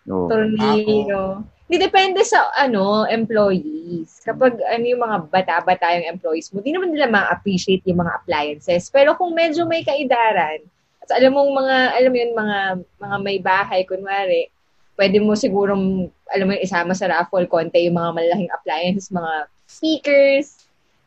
[0.06, 0.30] No.
[0.30, 1.42] tornilyo.
[1.66, 4.22] Hindi depende sa ano, employees.
[4.22, 8.86] Kapag ano yung mga bata-bata yung employees mo, di naman nila ma-appreciate yung mga appliances.
[8.86, 10.62] Pero kung medyo may kaidaran,
[11.02, 12.58] at alam mong mga, alam mo yun, mga,
[13.02, 14.46] mga may bahay, kunwari,
[14.94, 19.50] pwede mo sigurong, alam mo yun, isama sa raffle konti yung mga malalaking appliances, mga
[19.66, 20.66] speakers,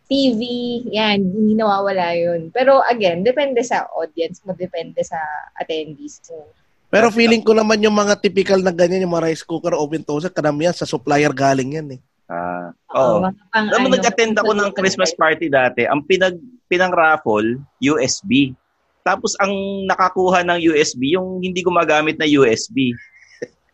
[0.10, 0.42] TV,
[0.90, 2.52] yan, hindi nawawala yun.
[2.52, 5.20] Pero again, depende sa audience mo, depende sa
[5.56, 6.50] attendees mo.
[6.90, 10.34] Pero feeling ko naman yung mga typical na ganyan, yung mga rice cooker, oven toaster,
[10.34, 12.02] karamihan sa supplier galing yan eh.
[12.30, 15.86] Ah, Oo, pang Alam mo, nag-attend ako ng Christmas party dati.
[15.86, 16.38] Ang pinag
[16.70, 18.54] pinang raffle, USB.
[19.02, 19.54] Tapos ang
[19.90, 22.94] nakakuha ng USB, yung hindi gumagamit na USB.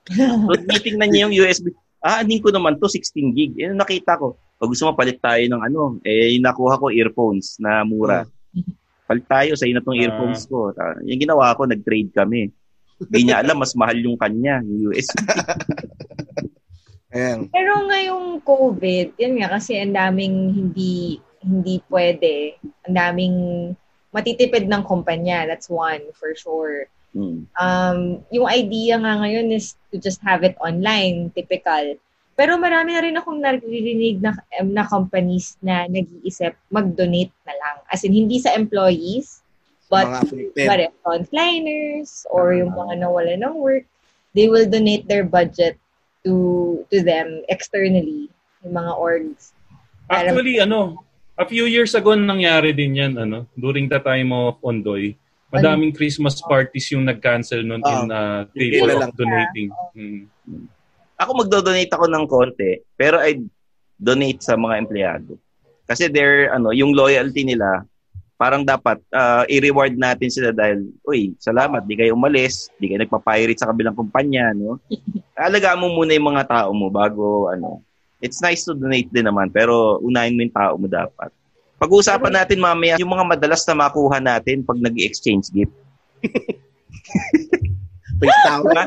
[0.47, 1.75] so, titingnan niya yung USB.
[1.99, 3.51] Ah, anin ko naman to 16 gig.
[3.59, 4.39] Ang nakita ko.
[4.55, 8.23] Pag gusto mo palit tayo ng ano, eh nakuha ko earphones na mura.
[9.03, 10.71] Palit tayo sa na tong earphones ko.
[10.79, 12.55] Ah, Yung ginawa ko, nag-trade kami.
[12.99, 15.15] Hindi niya alam, mas mahal yung kanya, yung USB.
[17.15, 17.47] Ayan.
[17.47, 22.59] Pero ngayong COVID, yan nga kasi ang daming hindi hindi pwede.
[22.89, 23.37] Ang daming
[24.11, 25.45] matitipid ng kumpanya.
[25.47, 26.87] That's one for sure.
[27.15, 27.47] Hmm.
[27.55, 27.99] Um,
[28.31, 31.95] yung idea nga ngayon is to just have it online, typical.
[32.35, 34.35] Pero marami na rin akong naririnig na,
[34.67, 37.75] na companies na nag-iisip mag-donate na lang.
[37.87, 39.39] As in, hindi sa employees,
[39.87, 40.65] but Mga afflicted.
[40.65, 43.85] But frontliners or yung mga nawala ng work,
[44.33, 45.77] they will donate their budget
[46.25, 46.33] to
[46.89, 48.27] to them externally,
[48.65, 49.53] yung mga orgs.
[50.09, 51.05] Para- Actually, ano,
[51.37, 55.13] a few years ago nangyari din yan, ano, during the time of Ondoy.
[55.53, 59.11] Madaming Christmas parties yung nag-cancel nun Ah, in uh, hindi favor of lang.
[59.15, 59.69] donating.
[59.95, 60.23] Mm.
[61.15, 63.39] Ako magdo-donate ako ng konti, pero I
[63.95, 65.39] donate sa mga empleyado.
[65.87, 67.87] Kasi they're ano, yung loyalty nila,
[68.35, 73.59] parang dapat ah, i-reward natin sila dahil, uy, salamat, di kayo umalis, di kayo nagpa-pirate
[73.59, 74.79] sa kabilang kumpanya, no?
[75.35, 77.83] Alagaan mo muna yung mga tao mo bago ano.
[78.23, 81.31] It's nice to donate din naman, pero unahin mo yung tao mo dapat.
[81.75, 85.75] Pag-uusapan natin mamaya yung mga madalas na makuha natin pag nag-exchange gift.
[88.15, 88.77] Face towel.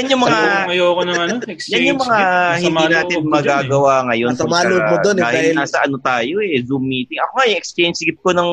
[0.00, 0.40] Yan yung mga
[0.72, 2.18] Ayoko, ng ano, exchange yan yung mga
[2.64, 3.28] hindi natin eh.
[3.28, 4.32] magagawa ngayon.
[4.32, 7.20] Masama pagka- loob mo dun eh, Dahil dahil- nasa ano tayo eh, Zoom meeting.
[7.20, 8.50] Ako nga yung exchange gift ko ng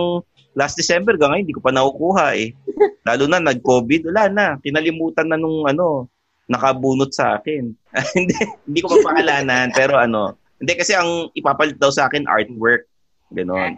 [0.60, 2.52] last December, hanggang ngayon, hindi ko pa nakukuha eh.
[3.08, 4.46] Lalo na, nag-COVID, wala na.
[4.60, 6.12] Kinalimutan na nung ano,
[6.50, 7.72] nakabunot sa akin.
[8.18, 8.36] hindi,
[8.68, 12.90] hindi ko pa pakalanan, pero ano, hindi kasi ang ipapalit daw sa akin artwork.
[13.32, 13.78] Ganon.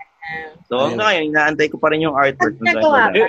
[0.70, 0.96] So, Ayun.
[0.96, 2.56] hanggang ngayon, inaantay ko pa rin yung artwork.
[2.62, 3.26] At nagawa ka?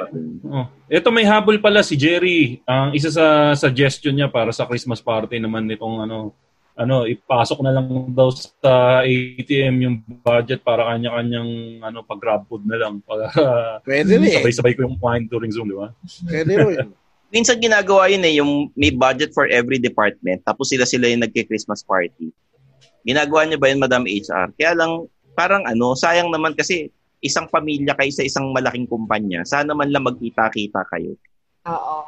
[0.46, 0.66] Oh.
[0.92, 2.61] Ito may habol pala si Jerry.
[2.68, 6.37] Ang isa sa suggestion niya para sa Christmas party naman nitong ano
[6.72, 7.85] ano ipasok na lang
[8.16, 13.28] daw sa ATM yung budget para kanya-kanyang ano pag grab food na lang para
[13.88, 15.92] Pwede rin sabay-sabay ko yung kumain during Zoom, di ba?
[16.24, 16.88] Pwede rin.
[17.33, 22.28] minsan ginagawa yun eh, yung may budget for every department, tapos sila-sila yung nagki-Christmas party.
[23.09, 24.52] Ginagawa niya ba yun, Madam HR?
[24.55, 29.72] Kaya lang, parang ano, sayang naman kasi isang pamilya kayo sa isang malaking kumpanya, sana
[29.72, 31.14] man lang magkita-kita kayo.
[31.64, 31.98] Oo.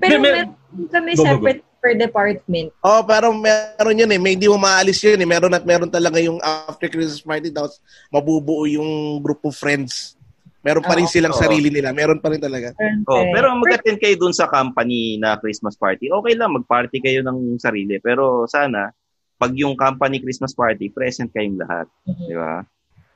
[0.00, 1.28] Pero May- may- meron kami Go, go, go.
[1.30, 2.68] separate per department.
[2.82, 4.18] Oh, pero meron yun eh.
[4.18, 5.28] May hindi mo maalis yun eh.
[5.28, 7.78] Meron at meron talaga yung after Christmas party tapos
[8.10, 10.18] mabubuo yung group of friends.
[10.58, 11.12] Meron pa rin Oo.
[11.12, 11.38] silang Oo.
[11.38, 11.94] sarili nila.
[11.94, 12.74] Meron pa rin talaga.
[13.06, 13.30] Oh, Okay.
[13.30, 16.10] pero mag-attend kayo dun sa company na Christmas party.
[16.10, 18.02] Okay lang, mag-party kayo ng sarili.
[18.02, 18.90] Pero sana,
[19.38, 21.86] pag yung company Christmas party, present kayong lahat.
[22.04, 22.26] Mhm.
[22.26, 22.66] Di ba?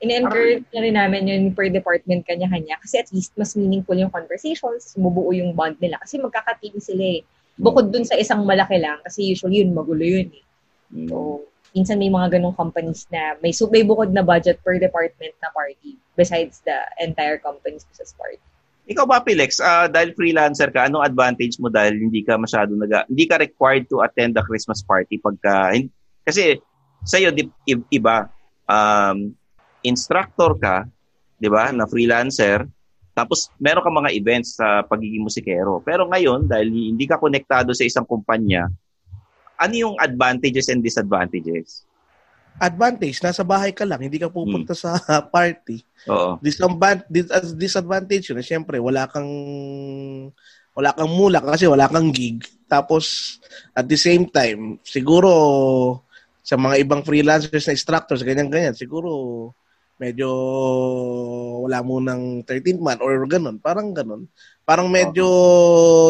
[0.03, 4.95] In-encourage na rin namin yun per department kanya-kanya kasi at least mas meaningful yung conversations,
[4.95, 5.95] bumubuo yung bond nila.
[6.03, 7.21] Kasi magkaka-team sila eh.
[7.55, 10.43] Bukod dun sa isang malaki lang kasi usually yun, magulo yun eh.
[10.91, 11.07] Mm.
[11.07, 15.35] So, minsan may mga ganong companies na may, so, may bukod na budget per department
[15.39, 18.43] na party besides the entire company's business party.
[18.83, 23.07] Ikaw ba, Pilex, ah, dahil freelancer ka, anong advantage mo dahil hindi ka masyado nag
[23.07, 25.71] hindi ka required to attend the Christmas party pagka
[26.23, 26.59] kasi
[27.03, 27.47] sa'yo di,
[27.91, 28.31] iba
[28.67, 29.31] um,
[29.83, 30.87] instructor ka,
[31.37, 32.63] 'di ba, na freelancer,
[33.13, 35.77] tapos meron ka mga events sa pagiging musikero.
[35.85, 38.65] Pero ngayon, dahil hindi ka konektado sa isang kumpanya,
[39.61, 41.85] ano yung advantages and disadvantages?
[42.57, 44.01] Advantage, nasa bahay ka lang.
[44.01, 44.97] Hindi ka pupunta sa
[45.33, 45.81] party.
[46.09, 46.41] Oo.
[46.41, 49.29] Disadvan- dis- disadvantage yun, eh, syempre, wala kang
[50.73, 52.41] wala kang mula kasi wala kang gig.
[52.65, 53.37] Tapos,
[53.77, 55.29] at the same time, siguro
[56.43, 59.09] sa mga ibang freelancers na instructors, ganyan-ganyan, siguro
[59.95, 60.27] medyo
[61.63, 64.27] wala mo ng 13th month or ganun, parang ganun.
[64.63, 65.27] Parang medyo,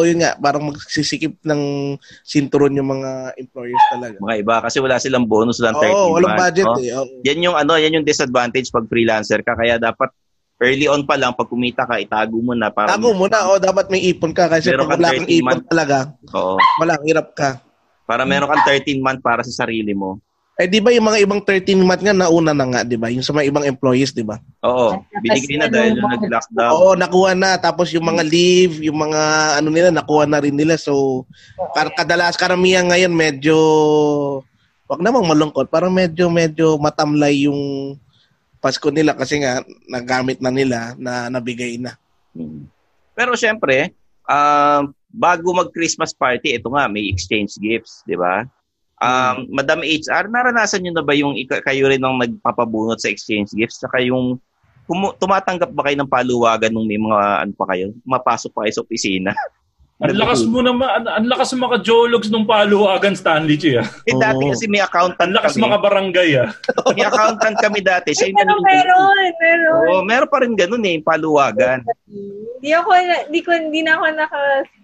[0.06, 4.14] yun nga, parang magsisikip ng sinturon yung mga employers talaga.
[4.18, 6.78] Mga iba kasi wala silang bonus lang 13 Oo, walang month, budget no?
[6.78, 6.90] eh.
[6.94, 7.14] Oo.
[7.26, 10.10] Yan yung ano, yan yung disadvantage pag freelancer ka kaya dapat
[10.62, 13.58] early on pa lang pag kumita ka itago mo na para Tago mo na, o
[13.58, 15.66] dapat may ipon ka kasi Meron pag wala kang 13 ipon month.
[15.66, 15.98] talaga,
[16.30, 16.54] Oo.
[16.78, 17.50] wala, hirap ka.
[18.06, 20.22] Para meron kang 13 month para sa sarili mo.
[20.54, 23.10] Eh di ba yung mga ibang 13 month nga nauna na nga, di ba?
[23.10, 24.38] Yung sa mga ibang employees, di ba?
[24.62, 25.02] Oo.
[25.18, 26.70] Binigay na dahil yung nag-lockdown.
[26.70, 27.58] Oo, nakuha na.
[27.58, 29.20] Tapos yung mga leave, yung mga
[29.58, 30.78] ano nila, nakuha na rin nila.
[30.78, 31.26] So,
[31.74, 33.56] kar- kadalas karamihan ngayon medyo,
[34.86, 37.98] wag namang malungkot, parang medyo, medyo matamlay yung
[38.62, 41.98] Pasko nila kasi nga nagamit na nila na nabigay na.
[42.30, 42.64] Hmm.
[43.12, 43.90] Pero syempre,
[44.24, 48.46] um, bago mag-Christmas party, ito nga, may exchange gifts, di ba?
[49.04, 53.84] Um, Madam HR, naranasan nyo na ba yung kayo rin ang nagpapabunot sa exchange gifts?
[53.84, 54.40] Saka yung
[54.88, 57.92] kumu- tumatanggap ba kayo ng paluwagan nung may mga ano pa kayo?
[58.08, 59.30] Mapasok pa kayo sa opisina?
[60.02, 63.78] Ang lakas mo naman, ang, ang lakas mo maka-jologs nung paluwagan, Stanley Chi.
[63.78, 63.86] Ah.
[64.04, 64.50] Eh, dati Oo.
[64.50, 65.62] kasi may accountant Ang lakas kami.
[65.70, 66.30] makabarangay.
[66.34, 66.50] Ah.
[66.98, 68.10] May accountant kami dati.
[68.10, 69.86] Siya yung Pero meron, meron.
[69.86, 71.86] Oo, meron pa rin ganun eh, paluwagan.
[72.10, 74.04] Hindi ako, na- di ko, hindi na ako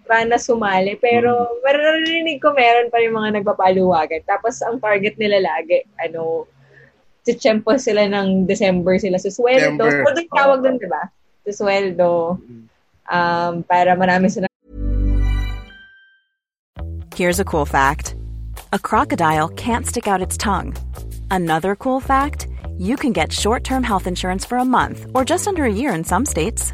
[0.01, 4.21] nakapana sumali, pero maririnig ko meron pa rin mga nagpapaluwagan.
[4.25, 6.47] Tapos ang target nila lagi, ano,
[7.23, 9.77] tiyempo sila ng December sila sa sweldo.
[9.77, 10.11] December.
[10.13, 11.03] So, yung tawag doon, di ba?
[11.47, 12.37] Sa sweldo.
[13.11, 14.47] Um, para marami sila
[17.11, 18.15] Here's a cool fact
[18.71, 20.73] a crocodile can't stick out its tongue.
[21.29, 22.47] Another cool fact
[22.79, 25.93] you can get short term health insurance for a month or just under a year
[25.93, 26.73] in some states.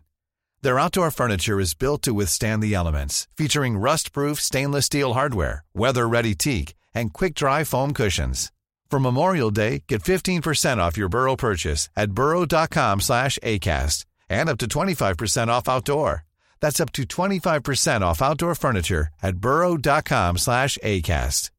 [0.63, 6.35] Their outdoor furniture is built to withstand the elements, featuring rust-proof stainless steel hardware, weather-ready
[6.35, 8.51] teak, and quick-dry foam cushions.
[8.91, 14.59] For Memorial Day, get 15% off your Burrow purchase at burrow.com slash ACAST and up
[14.59, 16.25] to 25% off outdoor.
[16.59, 21.49] That's up to 25% off outdoor furniture at burrow.com slash ACAST.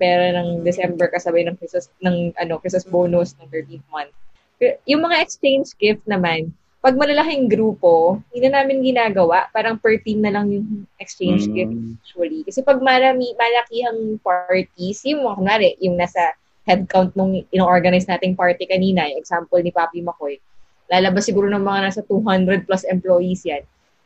[0.00, 4.10] pera ng December kasabay ng Christmas, ng ano, Christmas bonus ng 13th month.
[4.86, 9.48] Yung mga exchange gift naman, pag malalaking grupo, hindi na namin ginagawa.
[9.56, 11.54] Parang per team na lang yung exchange Mm.
[11.56, 12.40] gift usually.
[12.44, 16.36] Kasi pag marami, malaki ang parties, yung mga, kunwari, yung nasa
[16.68, 20.36] headcount nung ino-organize nating party kanina, yung example ni Papi Makoy,
[20.92, 23.64] lalabas siguro ng mga nasa 200 plus employees yan.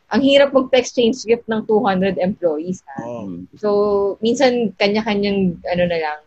[0.09, 2.81] Ang hirap magpa-exchange gift ng 200 employees.
[2.95, 3.03] Ha?
[3.05, 3.43] Oh.
[3.59, 3.69] So,
[4.23, 6.19] minsan kanya-kanyang ano na lang,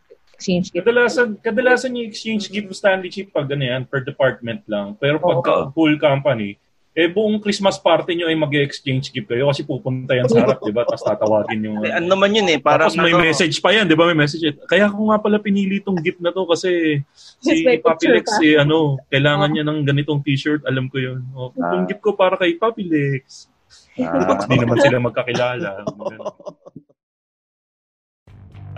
[0.41, 0.81] exchange gift.
[0.81, 4.97] Kadalasan, kadalasan yung exchange gift mo Stanley Chip pag ano yan, per department lang.
[4.97, 5.69] Pero pag Oo.
[5.69, 6.57] full company,
[6.91, 10.75] eh buong Christmas party nyo ay mag-exchange gift kayo kasi pupunta yan sa harap, di
[10.75, 10.83] ba?
[10.83, 11.79] Tapos tatawagin yung...
[11.79, 14.11] Eh, ano naman yun eh, parang Tapos may ano, message pa yan, di ba?
[14.11, 14.43] May message.
[14.67, 16.99] Kaya ko nga pala pinili tong gift na to kasi
[17.45, 18.43] si Yes, may Papi picture Lex, pa.
[18.43, 19.53] eh, ano, kailangan Oh.
[19.55, 20.67] niya ng ganitong t-shirt.
[20.67, 21.23] Alam ko yun.
[21.31, 21.71] Oh, Ah.
[21.71, 23.47] Itong gift ko para kay Papi Lex.
[23.95, 24.35] Ah.
[24.43, 25.69] Hindi naman sila magkakilala.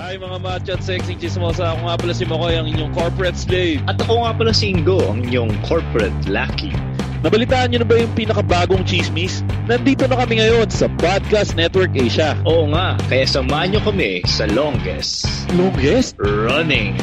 [0.02, 1.78] Hi mga macho at sexy chismosa.
[1.78, 3.78] Ako nga pala si Makoy, ang inyong corporate slave.
[3.86, 6.74] At ako nga pala si Ingo, ang inyong corporate lucky.
[7.22, 9.46] Nabalitaan niyo na ba yung pinakabagong chismis?
[9.70, 12.34] Nandito na kami ngayon sa Podcast Network Asia.
[12.42, 16.18] Oo nga, kaya samahan nyo kami sa longest Longest?
[16.18, 16.98] running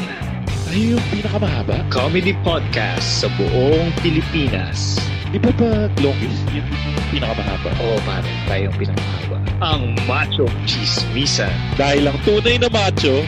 [0.71, 1.83] Ay, yung pinakamahaba?
[1.91, 5.03] comedy podcast sa buong Pilipinas.
[5.27, 7.75] Di ba pag longest, yun yung pinakamahaba?
[7.83, 9.43] Oo pare, tayong pinamahaba.
[9.59, 11.51] Ang Macho Chismisan.
[11.75, 13.19] Dahil ang tunay na macho,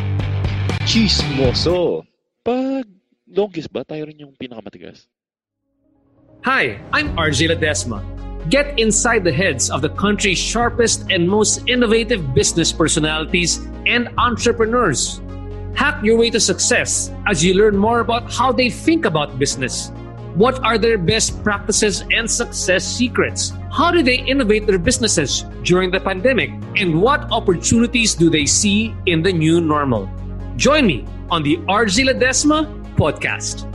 [0.87, 2.07] Chismoso.
[2.47, 2.87] pag
[3.27, 5.11] longest ba, tayo rin yung pinakamatigas?
[6.47, 7.99] Hi, I'm RJ Ledesma.
[8.47, 15.19] Get inside the heads of the country's sharpest and most innovative business personalities and entrepreneurs.
[15.73, 19.89] Hack your way to success as you learn more about how they think about business.
[20.37, 23.53] What are their best practices and success secrets?
[23.73, 26.49] How do they innovate their businesses during the pandemic?
[26.77, 30.09] And what opportunities do they see in the new normal?
[30.57, 33.65] Join me on the RG Ledesma podcast.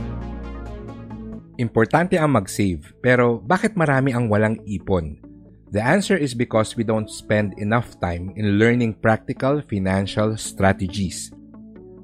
[1.59, 5.19] Importante ang mag-save, pero bakit marami ang walang ipon?
[5.75, 11.35] The answer is because we don't spend enough time in learning practical financial strategies.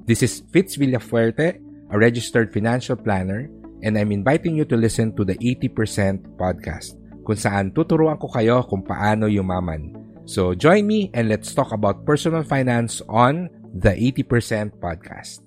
[0.06, 1.58] This is Fitz Villafuerte,
[1.90, 3.50] a registered financial planner
[3.82, 6.94] and I'm inviting you to listen to the 80% podcast
[7.26, 9.98] kung saan tuturuan ko kayo kung paano yumaman.
[10.22, 15.42] So join me and let's talk about personal finance on the 80% podcast.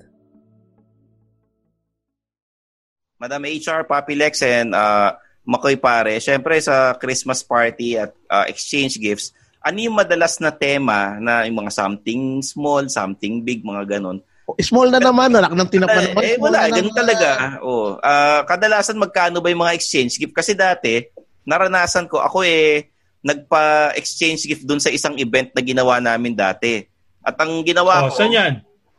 [3.15, 5.15] Madam HR, Papi Lex, and uh,
[5.47, 9.31] Makoy Pare, syempre sa Christmas party at uh, exchange gifts,
[9.63, 14.19] ano yung madalas na tema na yung mga something small, something big, mga ganon?
[14.57, 16.21] Small na naman, anak ng tinapan naman.
[16.23, 17.29] Eh, wala, ganun talaga.
[17.61, 20.33] Oh, uh, kadalasan magkano ba yung mga exchange gift?
[20.33, 21.05] Kasi dati,
[21.43, 22.89] naranasan ko, ako eh,
[23.19, 26.85] nagpa-exchange gift dun sa isang event na ginawa namin dati.
[27.19, 28.15] At ang ginawa Oh, ko...
[28.15, 28.53] saan yan?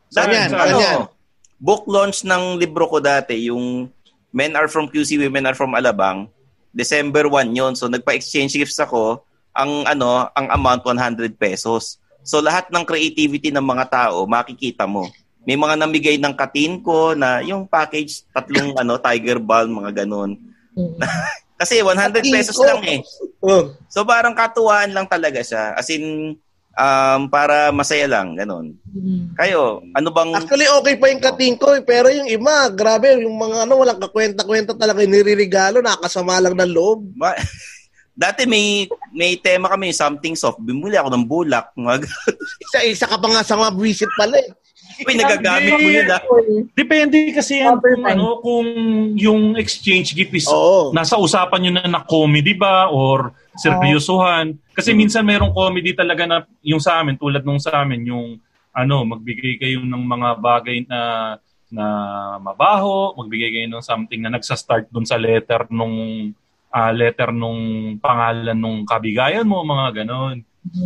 [0.07, 0.49] Saan yan?
[0.51, 0.99] ano, Saan yan?
[1.57, 3.89] book launch ng libro ko dati, yung
[4.29, 6.29] Men Are From QC, Women Are From Alabang.
[6.71, 9.27] December 1 yon So, nagpa-exchange gifts ako.
[9.51, 11.99] Ang ano, ang amount 100 pesos.
[12.23, 15.09] So, lahat ng creativity ng mga tao, makikita mo.
[15.45, 20.37] May mga namigay ng katin ko na yung package, tatlong ano, tiger balm, mga ganun.
[21.61, 22.99] Kasi 100 pesos lang eh.
[23.41, 23.69] Oh.
[23.85, 25.77] So parang katuwaan lang talaga siya.
[25.77, 26.33] As in,
[26.73, 28.73] um, para masaya lang, ganun.
[29.37, 30.33] Kayo, ano bang...
[30.41, 34.01] Actually, okay pa yung kating ko, eh, pero yung iba, grabe, yung mga ano, walang
[34.01, 37.13] kakwenta-kwenta talaga yung niririgalo, nakasama lang ng loob.
[37.13, 37.37] Ma-
[38.11, 38.85] Dati may
[39.15, 40.59] may tema kami, something soft.
[40.59, 41.71] Bumuli ako ng bulak.
[41.73, 42.05] Mga
[42.69, 44.51] Isa-isa ka pa nga sa mga visit pala eh.
[45.05, 46.21] Uy, nagagamit mo yun ah.
[46.77, 48.67] Depende kasi yan kung, ano, kung
[49.17, 50.47] yung exchange gift is
[50.93, 54.55] nasa usapan nyo na na comedy ba or seryosohan.
[54.71, 58.39] Kasi minsan mayroong comedy talaga na yung sa amin, tulad nung sa amin, yung
[58.71, 60.99] ano, magbigay kayo ng mga bagay na
[61.71, 61.85] na
[62.43, 66.29] mabaho, magbigay kayo ng something na nagsa-start dun sa letter nung
[66.71, 70.43] ah, letter nung pangalan nung kabigayan mo, mga ganon.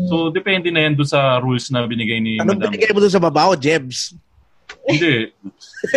[0.07, 2.71] So, depende na yan dun sa rules na binigay ni Anong Madam.
[2.71, 4.15] binigay mo doon sa babaw, Jebs?
[4.85, 5.33] Hindi.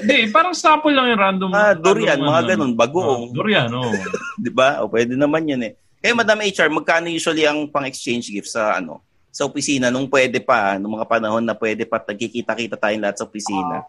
[0.00, 1.50] Hindi, parang sample lang yung random.
[1.52, 2.48] Ah, durian, random mga ano.
[2.48, 3.24] ganun, bagoong.
[3.30, 3.92] Ah, durian, oh.
[4.40, 4.80] 'Di ba?
[4.84, 5.72] O pwede naman 'yun eh.
[6.00, 9.02] Eh Madam HR, magkano usually ang pang-exchange gift sa ano?
[9.28, 13.26] Sa opisina nung pwede pa, nung mga panahon na pwede pa nagkikita-kita tayong lahat sa
[13.28, 13.84] opisina.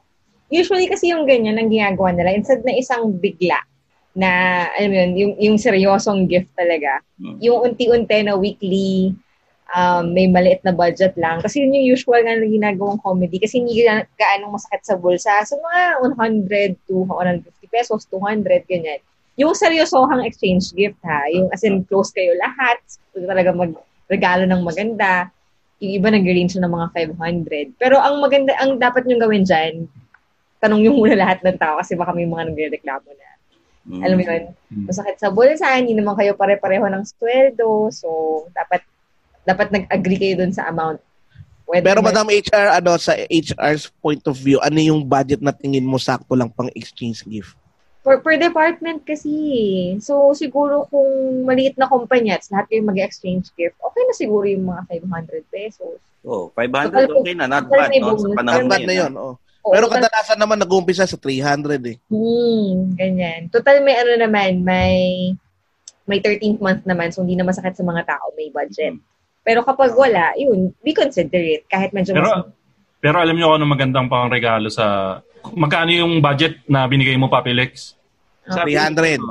[0.49, 3.61] Usually kasi yung ganyan ang ginagawa nila, instead na isang bigla
[4.17, 4.29] na,
[4.73, 6.97] alam mo yun, yung, yung seryosong gift talaga,
[7.37, 9.13] yung unti-unti na weekly,
[9.73, 11.41] um, may maliit na budget lang.
[11.41, 15.33] Kasi yun yung usual nga na ginagawang comedy kasi hindi ga- gaanong masakit sa bulsa.
[15.45, 19.01] So mga 100 to 150 pesos, 200, ganyan.
[19.39, 22.81] Yung seryosohang exchange gift ha, yung as in close kayo lahat,
[23.15, 25.31] talaga magregalo ng maganda,
[25.79, 27.79] yung iba nag-range na ng mga 500.
[27.79, 29.87] Pero ang maganda, ang dapat nyo gawin dyan,
[30.59, 33.29] tanong nyo muna lahat ng tao kasi baka may mga nagre-reklamo na.
[34.03, 34.43] Alam mo yun,
[34.85, 38.09] masakit sa bulsa, hindi naman kayo pare-pareho ng sweldo, so
[38.51, 38.83] dapat
[39.49, 41.01] dapat nag-agree kayo dun sa amount.
[41.69, 45.85] Whether Pero Madam HR, ano, sa HR's point of view, ano yung budget na tingin
[45.85, 47.53] mo sakto lang pang exchange gift?
[48.01, 49.29] Per, per department kasi.
[50.01, 54.65] So, siguro kung maliit na kumpanya at lahat kayo mag-exchange gift, okay na siguro yung
[54.65, 56.01] mga 500 pesos.
[56.25, 58.97] Oh, 500 Total okay na, not bad no, sa panahon na yun.
[59.05, 59.25] yun, ah.
[59.29, 59.35] oh.
[59.69, 61.97] Oo, Pero total- kadalasan naman nag-uumpisa sa 300 eh.
[62.09, 63.51] Hmm, ganyan.
[63.51, 64.95] Total may ano naman, may
[66.09, 68.97] may 13th month naman, so hindi na masakit sa mga tao, may budget.
[69.43, 71.65] Pero kapag wala, yun, we consider it.
[71.71, 72.21] Kahit medyo mas...
[72.21, 72.31] Pero,
[72.99, 75.17] pero alam niyo kung ano magandang pang regalo sa...
[75.55, 77.95] Magkano yung budget na binigay mo, Papi Lex?
[78.49, 78.67] Ah.
[78.67, 79.21] 300.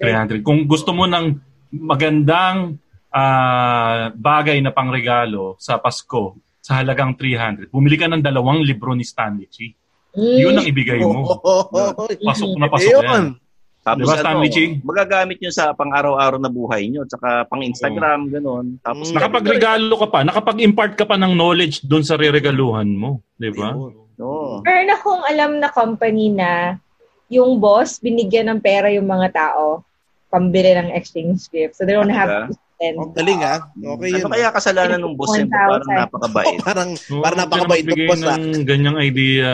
[0.00, 0.40] 300.
[0.40, 1.36] Kung gusto mo ng
[1.76, 2.80] magandang
[3.12, 9.02] ah, bagay na pangregalo sa Pasko sa halagang 300, bumili ka ng dalawang libro ni
[9.02, 9.74] Stanley Chi.
[10.14, 11.24] Yun ang ibigay mo.
[12.28, 13.41] Pasok na pasok yan.
[13.82, 14.78] Tapos Diba, ano, Ching?
[14.86, 18.78] magagamit nyo sa pang-araw-araw na buhay nyo, tsaka pang-Instagram, ganun.
[18.78, 23.18] Tapos Nakapagregalo ka pa, nakapag-impart ka pa ng knowledge doon sa reregaluhan mo.
[23.34, 23.74] Di ba?
[23.74, 24.62] Oo.
[24.62, 26.78] Meron akong alam na company na
[27.26, 29.82] yung boss, binigyan ng pera yung mga tao
[30.30, 31.74] pambili ng exchange gift.
[31.74, 32.54] So they don't have Talaga?
[32.54, 32.96] to attend.
[32.98, 33.58] Oh, galing ah.
[33.78, 34.32] Okay ano yun.
[34.34, 35.46] kaya kasalanan ng boss niya?
[35.46, 36.02] Parang 1,000.
[36.02, 36.56] napakabait.
[36.66, 38.36] parang, Oo, parang huwag ka napakabait ng boss ah.
[38.36, 39.50] ng ganyang idea,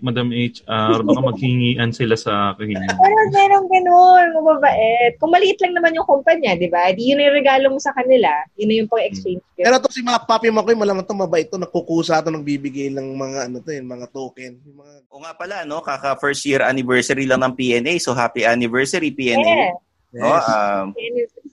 [0.00, 0.98] Madam HR.
[1.02, 2.78] Baka maghingian sila sa akin.
[3.02, 5.12] Pero meron ganun, mababait.
[5.18, 6.94] Kung maliit lang naman yung kumpanya, di ba?
[6.94, 8.30] Di yun yung regalo mo sa kanila.
[8.54, 9.66] Yun na yung pang-exchange gift.
[9.66, 13.38] Pero to si Mac Papi Makoy, malamang to mabait to, nagkukusa to, nagbibigay ng mga
[13.50, 14.52] ano to, yun, mga token.
[14.62, 14.94] Yung mga...
[15.10, 15.82] O nga pala, no?
[15.82, 17.98] Kaka first year anniversary lang ng PNA.
[17.98, 19.42] So happy anniversary, PNA.
[19.42, 19.72] Yeah.
[20.08, 20.32] No?
[20.32, 20.96] Um,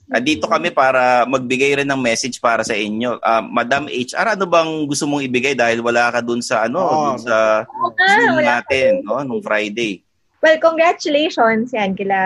[0.06, 3.18] Andito kami para magbigay rin ng message para sa inyo.
[3.18, 7.02] Ah, Madam HR, ano bang gusto mong ibigay dahil wala ka dun sa ano, Oo.
[7.10, 10.06] dun sa Ah, Zoom natin, no, nung Friday.
[10.38, 12.18] Well, congratulations yan kila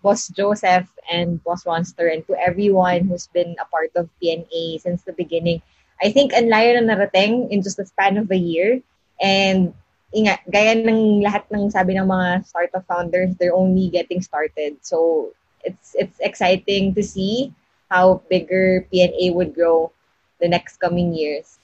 [0.00, 5.04] Boss Joseph and Boss Monster and to everyone who's been a part of PNA since
[5.04, 5.60] the beginning.
[6.00, 8.80] I think ang layo na narating in just the span of a year.
[9.20, 9.76] And
[10.16, 14.80] inga, gaya ng lahat ng sabi ng mga startup founders, they're only getting started.
[14.80, 15.28] So
[15.64, 17.52] it's it's exciting to see
[17.88, 19.90] how bigger PNA would grow
[20.38, 21.58] the next coming years.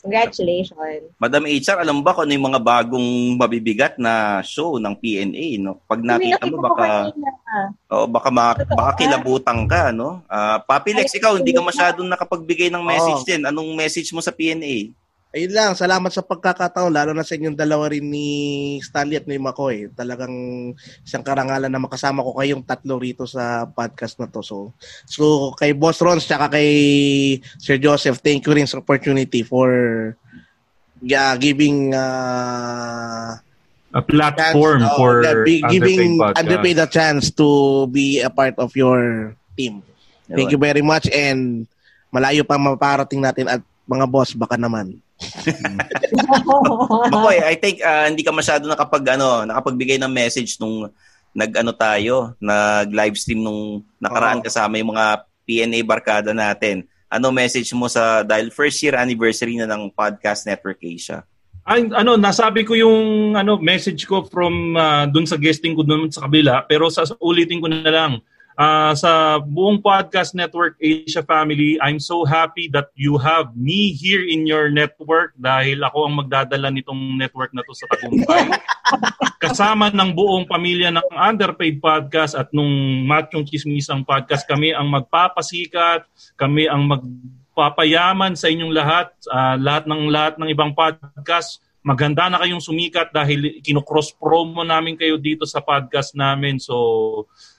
[0.00, 1.12] Congratulations.
[1.20, 5.76] Madam HR, alam ba kung ano yung mga bagong mabibigat na show ng PNA, no?
[5.84, 7.12] Pag nakita mo baka
[7.92, 10.24] oh, baka ma- baka kilabutang ka, no?
[10.24, 13.28] Ah, Papi Lex, ikaw hindi ka masyadong nakapagbigay ng message Oo.
[13.28, 13.44] din.
[13.44, 14.96] Anong message mo sa PNA?
[15.30, 18.28] Ayun lang, salamat sa pagkakataon, lalo na sa inyong dalawa rin ni
[18.82, 19.86] Stanley at ni Makoy.
[19.94, 20.34] Talagang
[21.06, 24.42] isang karangalan na makasama ko kayong tatlo rito sa podcast na to.
[24.42, 24.74] So,
[25.06, 26.70] so kay Boss Ron, tsaka kay
[27.62, 29.70] Sir Joseph, thank you rin sa opportunity for
[30.98, 33.38] yeah, giving uh,
[33.94, 36.38] A platform chance- oh, for yeah, be- Underpaid giving Podcast.
[36.42, 37.48] underpaid a chance to
[37.86, 39.86] be a part of your team.
[40.26, 41.70] Thank you very much and
[42.10, 44.98] malayo pa maparating natin at mga boss baka naman.
[47.12, 50.88] Makoy, I think ah, hindi ka masyado nakapag ano, nakapagbigay ng message nung
[51.30, 54.46] nag-ano tayo, nag-live stream nung nakaraan Oo.
[54.46, 55.06] kasama yung mga
[55.46, 56.86] PNA barkada natin.
[57.10, 61.26] Ano message mo sa dahil first year anniversary na ng Podcast Network Asia?
[61.66, 66.10] Ay, ano, nasabi ko yung ano message ko from ah, dun sa guesting ko dun
[66.10, 68.12] sa kabila, pero sa ulitin ko na lang.
[68.60, 74.20] Ah, sa buong Podcast Network Asia family, I'm so happy that you have me here
[74.20, 78.52] in your network dahil ako ang magdadala nitong network na to sa tagumpay.
[79.48, 82.68] Kasama ng buong pamilya ng Underpaid Podcast at nung
[83.08, 86.04] Machong Chismisang Podcast, kami ang magpapasikat,
[86.36, 91.64] kami ang magpapayaman sa inyong lahat, ah, lahat ng lahat ng ibang podcast.
[91.80, 96.60] Maganda na kayong sumikat dahil kinocross promo namin kayo dito sa podcast namin.
[96.60, 96.76] So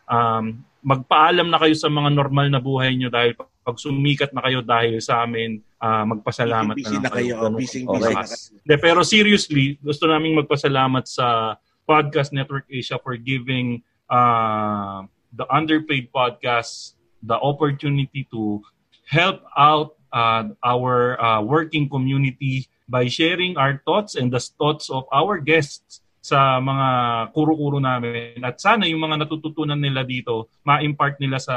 [0.05, 4.65] um, magpaalam na kayo sa mga normal na buhay nyo dahil pag sumikat na kayo
[4.65, 7.33] dahil sa amin, ah, magpasalamat Busy na, na kayo.
[7.37, 7.57] Ganun.
[7.61, 7.93] Busy, Okay.
[8.01, 8.37] busy na kayo.
[8.65, 16.09] De, pero seriously, gusto naming magpasalamat sa Podcast Network Asia for giving uh, the underpaid
[16.09, 18.61] podcast the opportunity to
[19.05, 25.05] help out uh, our uh, working community by sharing our thoughts and the thoughts of
[25.13, 26.87] our guests sa mga
[27.33, 28.37] kuro-kuro namin.
[28.39, 31.55] At sana yung mga natututunan nila dito, ma-impart nila sa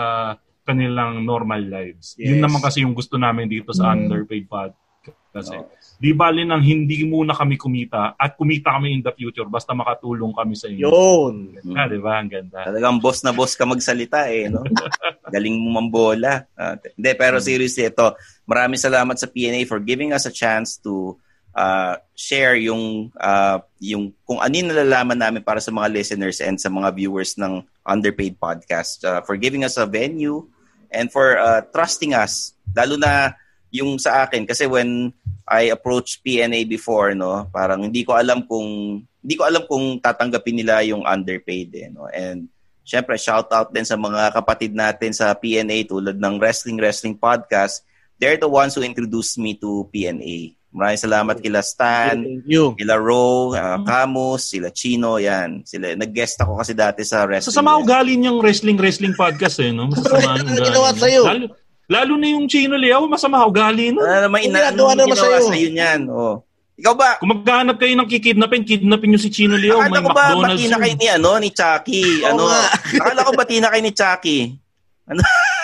[0.64, 2.16] kanilang normal lives.
[2.16, 2.44] Yun Yes.
[2.48, 4.08] naman kasi yung gusto namin dito sa Mm.
[4.08, 4.80] underpaid podcast.
[5.28, 5.58] Kasi
[6.00, 10.32] di bali nang hindi muna kami kumita at kumita kami in the future basta makatulong
[10.32, 10.88] kami sa inyo.
[10.88, 11.34] Yun.
[11.76, 12.22] Ah, di ba?
[12.22, 12.64] Ang ganda.
[12.64, 14.62] Talagang boss na boss ka magsalita eh, no?
[15.34, 16.46] Galing mo mambola.
[16.80, 18.14] T- Hindi, pero seriously, ito,
[18.46, 21.18] maraming salamat sa PNA for giving us a chance to
[21.54, 26.58] uh, share yung uh, yung kung ano yung nalalaman namin para sa mga listeners and
[26.58, 29.02] sa mga viewers ng Underpaid Podcast.
[29.06, 30.44] Uh, for giving us a venue
[30.90, 32.52] and for uh, trusting us.
[32.74, 33.38] Lalo na
[33.74, 35.10] yung sa akin kasi when
[35.44, 40.62] I approached PNA before no, parang hindi ko alam kung hindi ko alam kung tatanggapin
[40.62, 42.06] nila yung underpaid eh, no.
[42.10, 42.50] And
[42.86, 47.82] syempre shout out din sa mga kapatid natin sa PNA tulad ng Wrestling Wrestling Podcast.
[48.22, 50.54] They're the ones who introduced me to PNA.
[50.74, 52.74] Maraming salamat kila Stan, Thank you.
[52.74, 55.62] kila Ro, uh, Camus, sila Chino, yan.
[55.62, 57.54] Sila, nag-guest ako kasi dati sa Wrestling.
[57.54, 59.86] Masama ugali niyang wrestling-wrestling podcast eh, no?
[59.94, 60.66] Masasama ang Ano ugali.
[60.66, 60.98] ginawa niya.
[60.98, 61.22] sa'yo?
[61.22, 61.44] Lalo,
[61.86, 63.94] lalo na yung Chino Leo, masama ugali?
[63.94, 65.46] Ano naman, Kung ina, ginagawa ano naman ginawa sa'yo?
[65.46, 66.00] sa'yo niyan?
[66.10, 66.36] Oh.
[66.74, 67.10] Ikaw ba?
[67.22, 69.78] Kung maghanap kayo ng kikidnapin, kidnapin niyo si Chino Leo.
[69.78, 72.04] Akala May ko ba McDonald's bati na kayo ni, ano, ni Chucky?
[72.26, 72.42] Ano,
[72.98, 74.38] akala ko bati na kayo ni Chucky.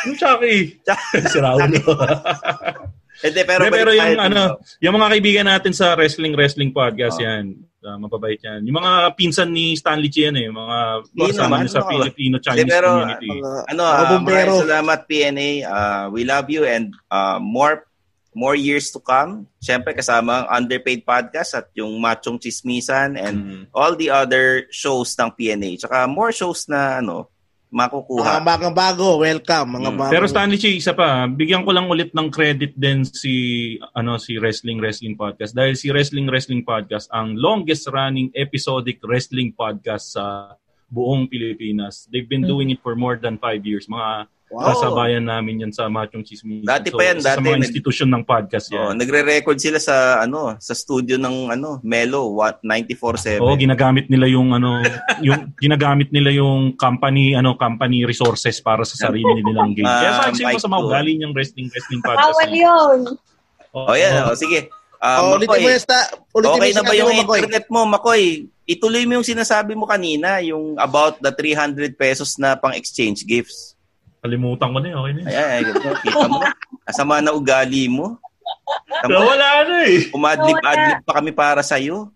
[0.06, 0.78] Yung Chucky.
[1.34, 1.66] si Raulo.
[3.20, 4.80] Hindi, pero, Pero, pero yung ano, dito.
[4.80, 7.24] yung mga kaibigan natin sa Wrestling Wrestling Podcast Oh.
[7.24, 7.44] yan.
[7.80, 8.60] Uh, mapabait yan.
[8.64, 10.44] Yung mga pinsan ni Stanley Chi yan eh.
[10.48, 10.78] Yung mga
[11.32, 11.88] kasama niya sa ano.
[11.90, 13.28] Filipino Hindi, Chinese pero, community.
[13.32, 14.36] Mga, Ano, ah, bombero.
[14.52, 15.50] maraming salamat PNA.
[15.64, 17.84] Ah, we love you and ah, more
[18.30, 19.48] more years to come.
[19.58, 23.62] Siyempre kasama ang Underpaid Podcast at yung Machong Chismisan and Mm.
[23.74, 25.74] all the other shows ng PNA.
[25.76, 27.26] Tsaka more shows na ano
[27.70, 28.38] makukuha.
[28.38, 29.78] Mga bagang bago, welcome.
[29.78, 29.96] Mga Mm.
[29.96, 30.12] bago.
[30.12, 33.34] Pero Stanley Chi, isa pa, bigyan ko lang ulit ng credit din si
[33.94, 39.54] ano si Wrestling Wrestling Podcast dahil si Wrestling Wrestling Podcast ang longest running episodic wrestling
[39.54, 40.54] podcast sa
[40.90, 42.10] buong Pilipinas.
[42.10, 43.86] They've been doing it for more than five years.
[43.86, 44.66] Mga Wow.
[44.68, 46.66] kasabayan namin yan sa Machong Chismis.
[46.66, 47.38] Dati pa yan, dati.
[47.38, 48.98] Sa mga Nag- institusyon ng podcast Oh, yan.
[48.98, 53.38] nagre-record sila sa ano, sa studio ng ano, Melo what 94.7.
[53.38, 54.82] Oo, ginagamit nila yung ano,
[55.20, 59.86] yung ginagamit nila yung company ano, company resources para sa sarili nilang game.
[59.86, 62.34] Kaya sa Ah, akin sa mga ugali niyang wrestling wrestling podcast.
[62.34, 62.98] Bawal yun.
[63.70, 64.26] Oh, yan.
[64.26, 64.66] Oh, sige.
[64.98, 67.80] Ah, Oh, ulitin mo yung sta- ulitin mo okay na ba yung mo, internet mo,
[67.86, 68.22] Makoy?
[68.66, 73.78] Ituloy mo yung sinasabi mo kanina, yung about the 300 pesos na pang exchange gifts.
[74.20, 74.98] Kalimutan ko na yun.
[75.00, 75.28] Okay na yun.
[75.28, 75.60] Ayan, ay,
[76.04, 76.40] kita mo.
[76.84, 78.20] Asama na ugali mo.
[79.00, 80.12] Tama, Wala na eh.
[80.12, 82.12] Umadlip-adlip pa kami para sa'yo.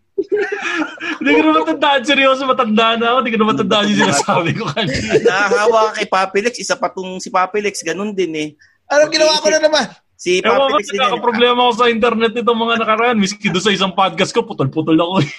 [1.18, 2.00] Hindi ko na matandaan.
[2.04, 3.18] Seryoso, matanda na ako.
[3.24, 5.10] Hindi ko na matandaan yung sinasabi ko kanina.
[5.24, 6.54] Nakahawa ka kay Papilex.
[6.60, 8.48] Isa pa tong si Papilex, ganun din eh.
[8.90, 9.86] Ano ginawa ko na naman?
[10.14, 11.24] Si Ewan ko, Papilex din yan.
[11.24, 13.16] problema ako sa internet nitong mga nakaraan.
[13.16, 15.14] Miski doon sa isang podcast ko, putol-putol ako.
[15.24, 15.30] eh.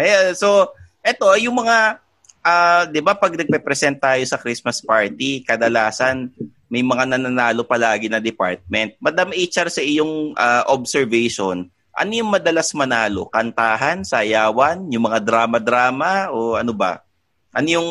[0.00, 0.72] Ayan, so,
[1.04, 2.00] eto, yung mga,
[2.42, 6.30] ah, di ba, pag nagpe-present tayo sa Christmas party, kadalasan,
[6.66, 8.98] may mga nananalo palagi na department.
[8.98, 13.28] Madam HR, sa iyong ah, observation, ano yung madalas manalo?
[13.28, 17.04] Kantahan, sayawan, yung mga drama-drama, o ano ba?
[17.52, 17.88] Ano yung,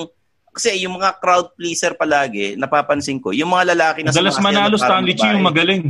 [0.51, 5.15] kasi yung mga crowd pleaser palagi, napapansin ko, yung mga lalaki na Madalas manalo, Stanley
[5.15, 5.83] Chi, yung magaling.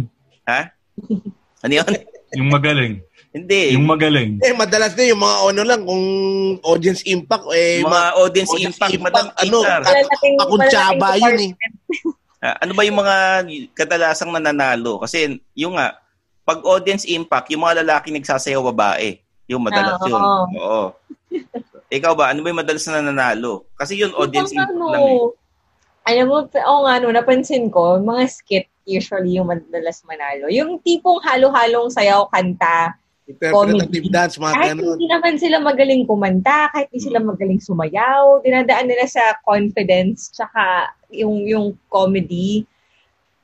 [0.46, 0.76] Ha?
[1.64, 1.88] Ano yun?
[2.32, 3.04] Yung magaling.
[3.32, 3.80] Hindi.
[3.80, 4.44] Yung magaling.
[4.44, 6.04] Eh, madalas din yung mga ano lang, kung
[6.68, 10.36] audience impact, eh, Mga audience impact, Madam ano, malalaking
[11.16, 11.52] yun eh.
[12.42, 13.16] Ah, ano ba yung mga
[13.72, 15.00] kadalasang nananalo?
[15.00, 15.96] Kasi yung nga,
[16.44, 19.22] pag audience impact, yung mga lalaki nagsasayaw babae.
[19.48, 20.20] Yung madalas Ah, yun.
[20.20, 20.44] oo.
[20.58, 20.86] Oo.
[21.92, 23.70] Ikaw ba, ano ba yung madalas na nananalo?
[23.78, 25.20] Kasi yun audience Yung impact ano, lang eh.
[26.12, 30.50] alam mo, oo nga, no, napansin ko, mga skit usually yung madalas manalo.
[30.50, 32.98] Yung tipong halo-halong sayaw, kanta,
[33.34, 34.96] Interpretative dance, mga kahit ganun.
[34.96, 40.92] hindi naman sila magaling kumanta, kahit hindi sila magaling sumayaw, dinadaan nila sa confidence, tsaka
[41.12, 42.68] yung, yung comedy.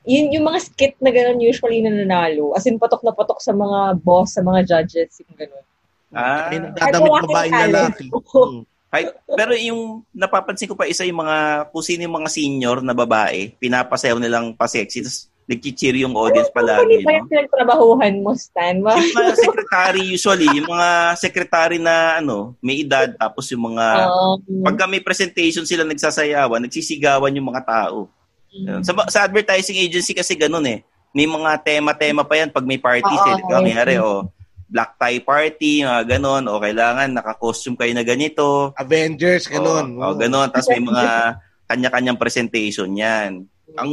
[0.08, 2.56] Yun, yung mga skit na gano'n usually nananalo.
[2.56, 5.64] As in, patok na patok sa mga boss, sa mga judges, yung gano'n.
[6.12, 8.06] Ah, May nagdadamit babaeng lalaki.
[8.28, 8.64] Hmm.
[8.88, 12.96] Ay, pero yung napapansin ko pa isa yung mga, kung sino yung mga senior na
[12.96, 17.00] babae, pinapasayaw nilang pa-sexy, tapos nagchichir yung audience Ano palagi.
[17.08, 18.84] ba yung pinagtrabahuhan mo, Stan?
[18.84, 19.00] Ba?
[19.00, 24.36] Yung mga secretary usually, yung mga secretary na ano, may edad, tapos yung mga, Um,
[24.60, 28.12] pagka may presentation sila nagsasayawan, nagsisigawan yung mga tao.
[28.52, 28.84] Ganun.
[28.84, 30.84] Sa, sa advertising agency kasi ganun eh.
[31.16, 33.40] May mga tema-tema pa yan pag may parties Oo, eh.
[33.40, 33.64] Okay.
[33.64, 34.28] Mayari, o
[34.68, 38.76] black tie party, mga ganun, o kailangan naka-costume kayo na ganito.
[38.76, 39.96] Avengers, ganun.
[39.96, 40.52] O, o ganun.
[40.52, 43.48] Tapos may mga kanya-kanyang presentation yan.
[43.80, 43.92] Ang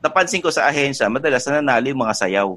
[0.00, 2.50] napansin ko sa ahensya, madalas nanalo yung mga sayaw.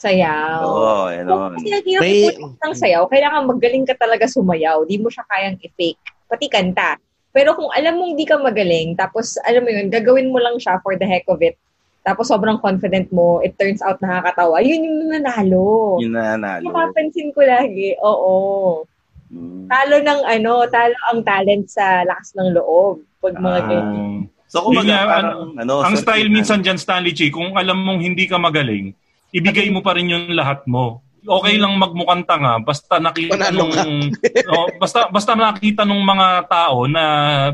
[0.00, 0.60] sayaw.
[0.64, 1.54] Oo, ano.
[1.54, 4.82] Kasi hirap May- i-put ng sayaw, kailangan magaling ka talaga sumayaw.
[4.88, 6.00] Di mo siya kayang i-fake.
[6.24, 6.96] Pati kanta.
[7.30, 10.82] Pero kung alam mong di ka magaling, tapos alam mo yun, gagawin mo lang siya
[10.82, 11.54] for the heck of it,
[12.00, 16.00] tapos sobrang confident mo, it turns out nakakatawa, yun yung nanalo.
[16.00, 16.64] Yung nanalo.
[16.64, 18.82] Napapansin ko lagi, oo.
[19.30, 19.70] Mm.
[19.70, 23.04] Talo ng ano, talo ang talent sa lakas ng loob.
[23.22, 24.26] Pag mga ganyan.
[24.50, 28.02] So, kumbaga, nga, parang, ano, ang style na- minsan dyan, Stanley Chi, kung alam mong
[28.02, 28.90] hindi ka magaling,
[29.30, 31.06] ibigay mo pa rin yung lahat mo.
[31.20, 33.84] Okay lang magmukhang tanga basta nakita Panalo nung ka.
[34.56, 37.04] oh, basta basta nakita nung mga tao na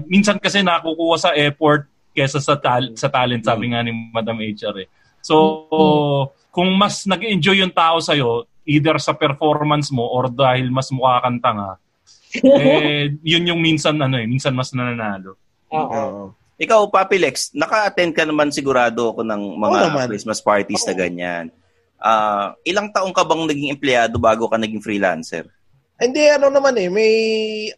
[0.06, 4.86] minsan kasi nakukuha sa effort kesa sa tal- sa talent sabi nga ni Madam HR
[4.86, 4.88] eh.
[5.18, 5.66] So
[6.54, 8.14] kung mas nag-enjoy yung tao sa
[8.62, 11.74] either sa performance mo or dahil mas mukha kang tanga
[12.62, 15.34] eh yun yung minsan ano eh minsan mas nananalo.
[15.74, 16.30] Oo.
[16.56, 20.08] Ikaw, Papi Lex, naka-attend ka naman sigurado ako ng mga Oo naman.
[20.08, 21.52] Christmas parties na ganyan.
[22.00, 25.44] Ah, ilang taong ka bang naging empleyado bago ka naging freelancer?
[26.00, 27.12] Hindi, ano naman eh, may,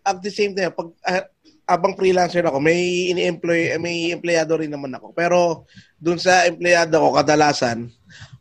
[0.03, 1.27] at the same time, pag, ah,
[1.69, 5.11] abang freelancer ako, may ini-employ, eh, may empleyado rin naman ako.
[5.11, 5.67] Pero,
[5.99, 7.91] dun sa empleyado ko, kadalasan,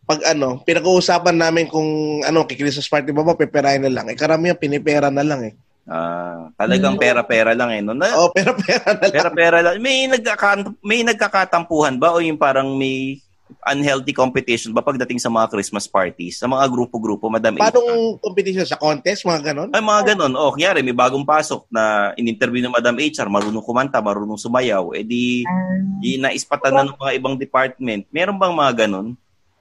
[0.08, 4.06] pag ano, pinag-uusapan namin kung ano, kay Christmas party ba ba, peperahin na lang.
[4.08, 5.54] Eh, karamihan, pinipera na lang eh.
[5.88, 7.80] Ah, talagang pera-pera lang eh.
[7.80, 7.96] No?
[7.96, 9.14] Na, Oo, pera-pera na lang.
[9.16, 9.74] pera-pera lang.
[9.80, 13.24] May, nagkaka- may nagkakatampuhan ba o yung parang may
[13.64, 16.36] unhealthy competition ba pagdating sa mga Christmas parties?
[16.36, 17.72] Sa mga grupo-grupo, Madam A?
[17.72, 18.68] Paano competition?
[18.68, 19.72] Sa contest, mga ganon?
[19.72, 20.36] Ay, mga ganon.
[20.36, 25.08] O, kanyari, may bagong pasok na in-interview ng Madam HR, marunong kumanta, marunong sumayaw, eh
[25.08, 25.48] di,
[26.04, 28.04] di naispatan na ng mga ibang department.
[28.12, 29.16] Meron bang mga ganon?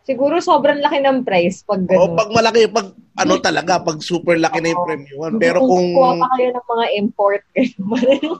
[0.06, 2.14] Siguro sobrang laki ng price pag gano'n.
[2.14, 5.32] pag malaki, pag ano talaga, pag super laki na yung premium.
[5.42, 8.38] Pero kung, Kuha pa kayo ng mga import, gano'n.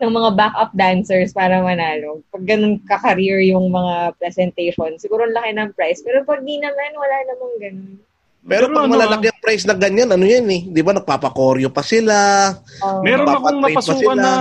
[0.00, 2.24] ng mga backup dancers para manalo.
[2.32, 6.00] Pag ganun ka-career yung mga presentation, siguro ang laki ng price.
[6.00, 8.00] Pero pag di naman, wala namang ganun.
[8.48, 10.62] Pero, Pero pag ano, malalaki ang price na ganyan, ano yan eh?
[10.64, 12.48] Di ba nagpapakoryo pa sila?
[12.80, 13.04] Oh.
[13.04, 14.32] Meron akong napasukan na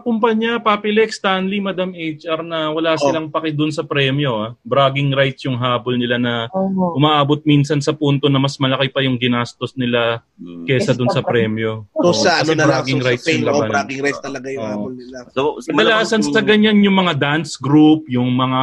[0.00, 3.02] kumpanya, Papilex, Stanley, Madam HR, na wala Oh.
[3.02, 4.32] silang paki dun sa premyo.
[4.38, 4.50] Ah.
[4.62, 6.94] Bragging rights yung habol nila na Oo.
[6.94, 10.22] umaabot minsan sa punto na mas malaki pa yung ginastos nila
[10.62, 11.90] kesa dun sa premyo.
[11.90, 13.70] So Oo, sa ano na lang, bragging so, rights sa yung fail o labanan.
[13.74, 14.72] bragging rights talaga yung Oo.
[14.78, 15.16] habol nila.
[15.34, 18.62] So, Kadalasan sa ganyan yung mga dance group, yung mga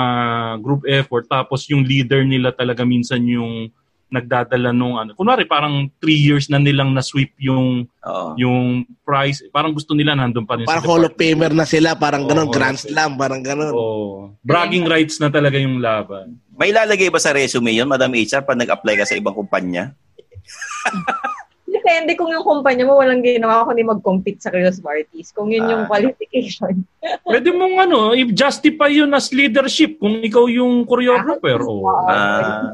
[0.63, 3.67] group effort, tapos yung leader nila talaga minsan yung
[4.07, 5.11] nagdadala nung ano.
[5.13, 8.29] Kunwari parang three years na nilang na-sweep yung Oo.
[8.39, 9.43] yung prize.
[9.51, 11.13] Parang gusto nila nandun pa rin Parang sa Hall of.
[11.19, 13.73] Famer na sila, parang Oo, ganun, Grand Slam, parang ganun.
[13.75, 16.39] Oh, bragging rights na talaga yung laban.
[16.55, 19.91] May lalagay ba sa resume yun, Madam HR, pag nag-apply ka sa ibang kumpanya?
[21.67, 25.35] Depende kung yung kumpanya mo walang ginawa kundi mag-compete sa Christmas parties.
[25.35, 25.89] Kung yun yung Ah.
[25.91, 26.83] qualification.
[27.27, 31.59] Pwede mong ano, i-justify yun as leadership kung ikaw yung choreographer.
[31.67, 31.83] Oh.
[32.07, 32.71] Ah.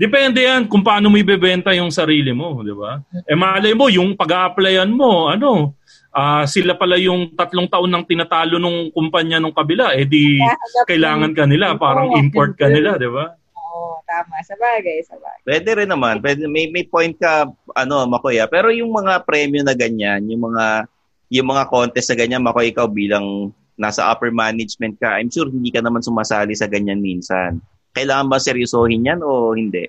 [0.00, 3.04] Depende yan kung paano mo ibebenta yung sarili mo, di ba?
[3.28, 5.76] Eh malay mo, yung pag-a-applyan mo, ano,
[6.08, 10.40] ah sila pala yung tatlong taon nang tinatalo nung kumpanya nung kabila, eh di
[10.88, 13.36] kailangan ka nila, parang import ka nila, di ba?
[13.70, 14.40] Oo, tama.
[14.40, 15.44] Sa bagay, sa bagay.
[15.44, 16.24] Pwede rin naman.
[16.24, 17.46] Pwede, may, may point ka,
[17.76, 18.40] ano, Makoy.
[18.40, 18.48] ah.
[18.48, 20.88] Pero yung mga premyo na ganyan, yung mga
[21.30, 25.70] yung mga contest na ganyan, Makoy, ikaw bilang nasa upper management ka, I'm sure hindi
[25.70, 27.62] ka naman sumasali sa ganyan minsan.
[27.90, 29.86] Kailangan ba seryosohin yan o hindi?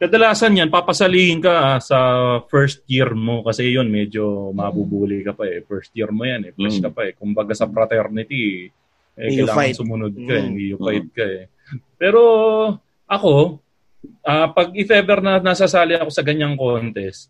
[0.00, 1.98] Kadalasan yan, papasalihin ka ah, sa
[2.48, 5.60] first year mo kasi yun, medyo mabubuli ka pa eh.
[5.60, 6.84] First year mo yan eh, fresh Mm.
[6.88, 7.12] ka pa eh.
[7.12, 8.72] Kumbaga sa fraternity,
[9.12, 9.76] eh, you kailangan fight.
[9.76, 10.46] sumunod ka eh, Mm.
[10.48, 11.44] hindi you fight ka eh.
[12.00, 12.22] Pero
[13.04, 13.60] ako,
[14.24, 17.28] ah, pag if ever na nasasali ako sa ganyang contest,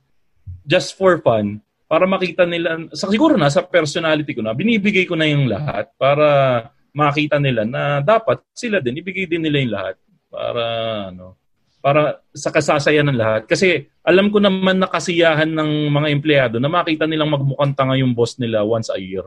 [0.63, 1.59] just for fun,
[1.91, 5.91] para makita nila, sa, siguro na sa personality ko na, binibigay ko na yung lahat
[5.99, 9.97] para makita nila na dapat sila din, ibigay din nila yung lahat
[10.31, 10.63] para
[11.11, 11.35] ano,
[11.83, 13.43] para sa kasasaya ng lahat.
[13.45, 18.15] Kasi alam ko naman na kasiyahan ng mga empleyado na makita nilang magmukhang tanga yung
[18.15, 19.27] boss nila once a year.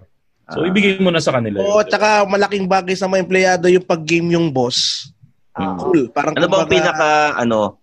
[0.50, 0.68] So Ah.
[0.68, 1.60] ibigay mo na sa kanila.
[1.60, 5.10] Oo, yun, tsaka malaking bagay sa mga empleyado yung pag-game yung boss.
[5.54, 5.78] Mm.
[5.78, 6.02] Cool.
[6.10, 7.78] Parang Ano bang pinaka, ano,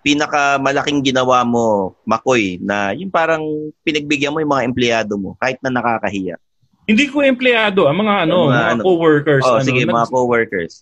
[0.00, 3.42] pinaka malaking ginawa mo, Makoy, na yung parang
[3.82, 6.36] pinagbigyan mo yung mga empleyado mo, kahit na nakakahiya?
[6.84, 8.82] Hindi ko empleyado, ang mga ano, Yung mga mga, ano.
[8.82, 9.44] co-workers.
[9.46, 10.74] Oh, ano, sige, mga co-workers.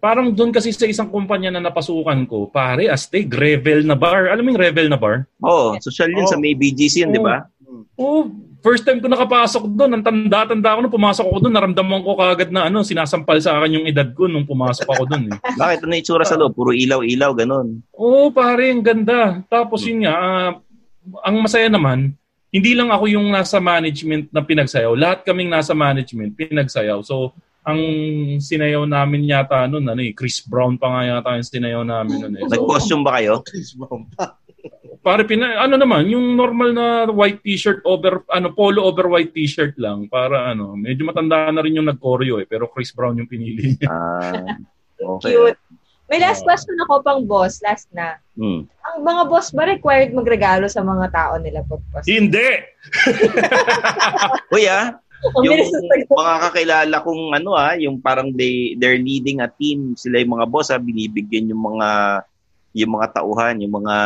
[0.00, 4.32] Parang doon kasi sa isang kumpanya na napasukan ko, pare, astig, Revel na bar.
[4.32, 5.28] Alam mo yung Revel na bar?
[5.44, 6.32] Oo, oh, social yun Oh.
[6.32, 7.44] sa may BGC yun, di ba?
[8.00, 8.32] Oh,
[8.64, 12.48] first time ko nakapasok doon, ang tanda-tanda ko nung pumasok ako doon, naramdaman ko kagad
[12.48, 15.36] na ano, sinasampal sa akin yung edad ko nung pumasok ako doon.
[15.36, 15.38] Eh.
[15.60, 15.84] Bakit?
[15.84, 16.56] Ano itsura sa loob?
[16.56, 17.84] Puro ilaw-ilaw, ganun.
[17.92, 19.44] Oo, pare, ang ganda.
[19.52, 20.50] Tapos yun nga, ah,
[21.28, 22.16] ang masaya naman,
[22.48, 24.96] hindi lang ako yung nasa management na pinagsayaw.
[24.96, 27.04] Lahat kaming nasa management, pinagsayaw.
[27.04, 27.80] So, ang
[28.40, 32.34] sinayaw namin yata noon, ano eh, Chris Brown pa nga yata yung sinayaw namin noon
[32.40, 32.44] eh.
[32.48, 33.44] So, Nag-costume ba kayo?
[33.44, 34.36] Chris Brown pa.
[35.00, 39.76] pare, pina, ano naman, yung normal na white t-shirt over, ano, polo over white t-shirt
[39.80, 40.08] lang.
[40.12, 42.46] Para ano, medyo matanda na rin yung nag-choreo eh.
[42.48, 43.76] Pero Chris Brown yung pinili.
[43.88, 44.44] Ah,
[45.00, 45.32] okay.
[45.32, 45.60] Cute.
[46.10, 46.50] May last Oo.
[46.50, 48.18] question ako pang boss, last na.
[48.34, 48.66] Hmm.
[48.66, 52.02] Ang mga boss ba required magregalo sa mga tao nila pagpas?
[52.02, 52.50] Hindi!
[54.54, 54.98] Uy ah,
[55.44, 55.60] yung
[56.08, 60.48] mga kakilala kong ano ah, yung parang they, they're leading a team, sila yung mga
[60.48, 61.88] boss ah, binibigyan yung mga
[62.72, 63.96] yung mga tauhan, yung mga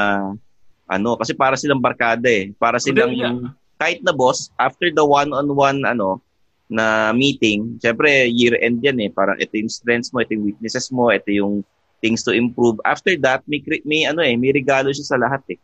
[0.89, 2.53] ano, kasi para silang barkada eh.
[2.57, 3.49] Para silang Hindi,
[3.81, 6.21] kahit na boss, after the one-on-one ano,
[6.69, 9.11] na meeting, syempre year-end yan eh.
[9.13, 11.61] Parang ito yung strengths mo, ito yung weaknesses mo, ito yung
[12.01, 12.81] things to improve.
[12.85, 15.59] After that, may, may ano eh, may regalo siya sa lahat eh.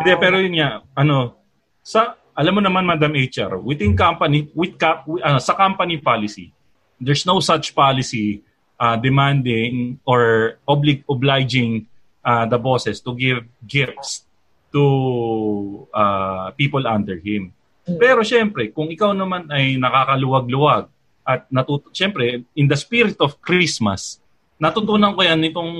[0.00, 1.36] Hindi, pero yun nga, ano,
[1.84, 4.74] sa, alam mo naman, Madam HR, within company, with,
[5.22, 6.50] ano, sa company policy,
[6.98, 8.42] there's no such policy
[8.78, 11.86] uh, demanding or oblig, obliging
[12.26, 14.26] uh, the bosses to give gifts
[14.74, 17.54] to uh, people under him.
[17.84, 20.88] Pero syempre, kung ikaw naman ay nakakaluwag-luwag
[21.22, 24.18] at natuto, syempre, in the spirit of Christmas,
[24.58, 25.72] natutunan ko yan nitong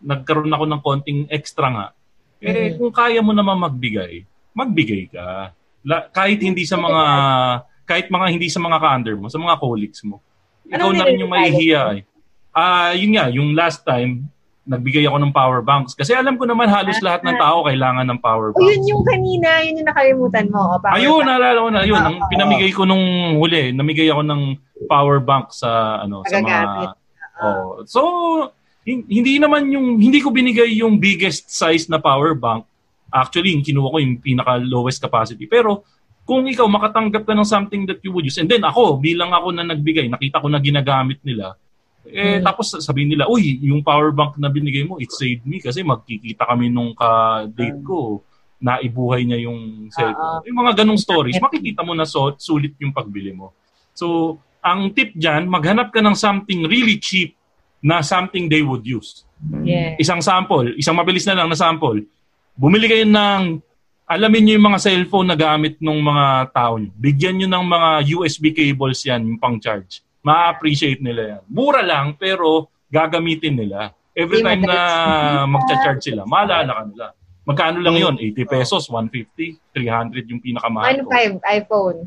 [0.00, 1.86] nagkaroon ako ng konting extra nga.
[2.40, 4.24] Eh, kung kaya mo naman magbigay,
[4.56, 5.52] magbigay ka.
[5.80, 7.02] La, kahit hindi sa mga,
[7.84, 10.20] kahit mga hindi sa mga ka-under mo, sa mga colleagues mo.
[10.68, 12.02] Ikaw na rin yung mahihiya eh.
[12.50, 14.26] Ah, yun nga, yung last time,
[14.62, 15.96] nagbigay ako ng power banks.
[15.96, 18.62] Kasi alam ko naman halos lahat ng tao kailangan ng power banks.
[18.62, 20.60] yun yung kanina, yun yung nakalimutan mo.
[20.62, 21.26] O, power Ayun, bank.
[21.26, 21.82] naalala ko na.
[21.82, 22.28] Yun, ang Oo.
[22.30, 23.06] pinamigay ko nung
[23.40, 24.42] huli, namigay ako ng
[24.86, 26.92] power bank sa ano sa Magagamit.
[26.92, 26.98] mga
[27.40, 27.80] Oh.
[27.88, 28.00] So
[28.84, 32.68] hin- hindi naman yung hindi ko binigay yung biggest size na power bank.
[33.10, 35.44] Actually, yung kinuha ko yung pinaka lowest capacity.
[35.50, 35.82] Pero
[36.24, 39.50] kung ikaw makatanggap ka ng something that you would use, and then ako, bilang ako
[39.50, 41.58] na nagbigay, nakita ko na ginagamit nila,
[42.06, 42.46] eh, Hmm.
[42.46, 46.46] tapos sabihin nila, uy, yung power bank na binigay mo, it saved me kasi magkikita
[46.48, 48.22] kami nung ka-date ko,
[48.60, 50.44] naibuhay niya yung cellphone.
[50.44, 53.56] Yung mga ganong stories, makikita mo na so, sulit yung pagbili mo.
[53.96, 57.34] So, ang tip dyan, maghanap ka ng something really cheap
[57.80, 59.24] na something they would use.
[59.64, 59.96] Yeah.
[59.96, 62.04] Isang sample, isang mabilis na lang na sample.
[62.60, 63.56] Bumili kayo ng,
[64.04, 66.92] alamin nyo yung mga cellphone na gamit ng mga tao nyo.
[66.92, 67.88] Bigyan nyo ng mga
[68.20, 70.04] USB cables yan, yung pang-charge.
[70.20, 71.42] Ma-appreciate nila yan.
[71.48, 73.96] Mura lang, pero gagamitin nila.
[74.12, 74.76] Every time na
[75.56, 77.06] magcha-charge sila, maalala ka nila.
[77.48, 81.08] Magkano lang yon 80 pesos, 150, 300 yung pinakamahal ko.
[81.08, 81.98] 1.5 iPhone.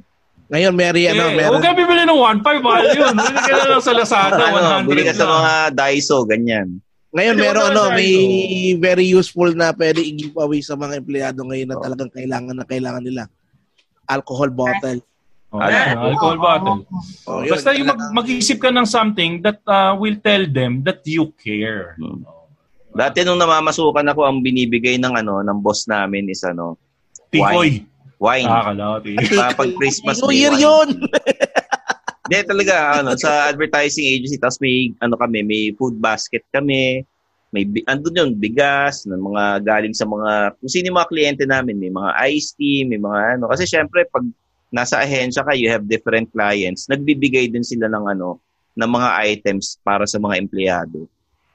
[0.54, 1.50] Ngayon, Mary, ano, Eh, meron.
[1.50, 3.16] huwag ka bibili ng 1.5, mahal yun.
[3.18, 6.78] Bili ka na lang sa Lazada, ano, 100 bili ka sa mga Daiso, ganyan.
[7.14, 8.10] Ngayon, meron ano, may
[8.76, 13.06] very useful na pwede i-give away sa mga empleyado ngayon na talagang kailangan na kailangan
[13.06, 13.30] nila.
[14.04, 14.98] Alcohol bottle.
[15.54, 16.80] Oh, yan, alcohol bottle.
[17.30, 21.06] Oh, yun, Basta yung mag- mag-isip ka ng something that uh, will tell them that
[21.06, 21.94] you care.
[22.90, 26.82] Dati nung namamasukan ako, ang binibigay ng ano ng boss namin is ano,
[27.30, 27.86] Tikoy.
[28.18, 28.50] wine.
[28.50, 29.14] Ah, kalahati.
[29.38, 30.66] Ah, pag Christmas New Year wine.
[30.66, 30.88] yun!
[32.24, 37.04] Hindi talaga ano sa advertising agency tapos may ano kami, may food basket kami.
[37.54, 41.78] May andun yun, bigas, ng mga galing sa mga kung sino yung mga kliyente namin,
[41.78, 43.52] may mga iced tea, may mga ano.
[43.52, 44.24] Kasi syempre pag
[44.74, 46.88] nasa ahensya ka, you have different clients.
[46.88, 48.40] Nagbibigay din sila ng ano
[48.74, 51.06] ng mga items para sa mga empleyado.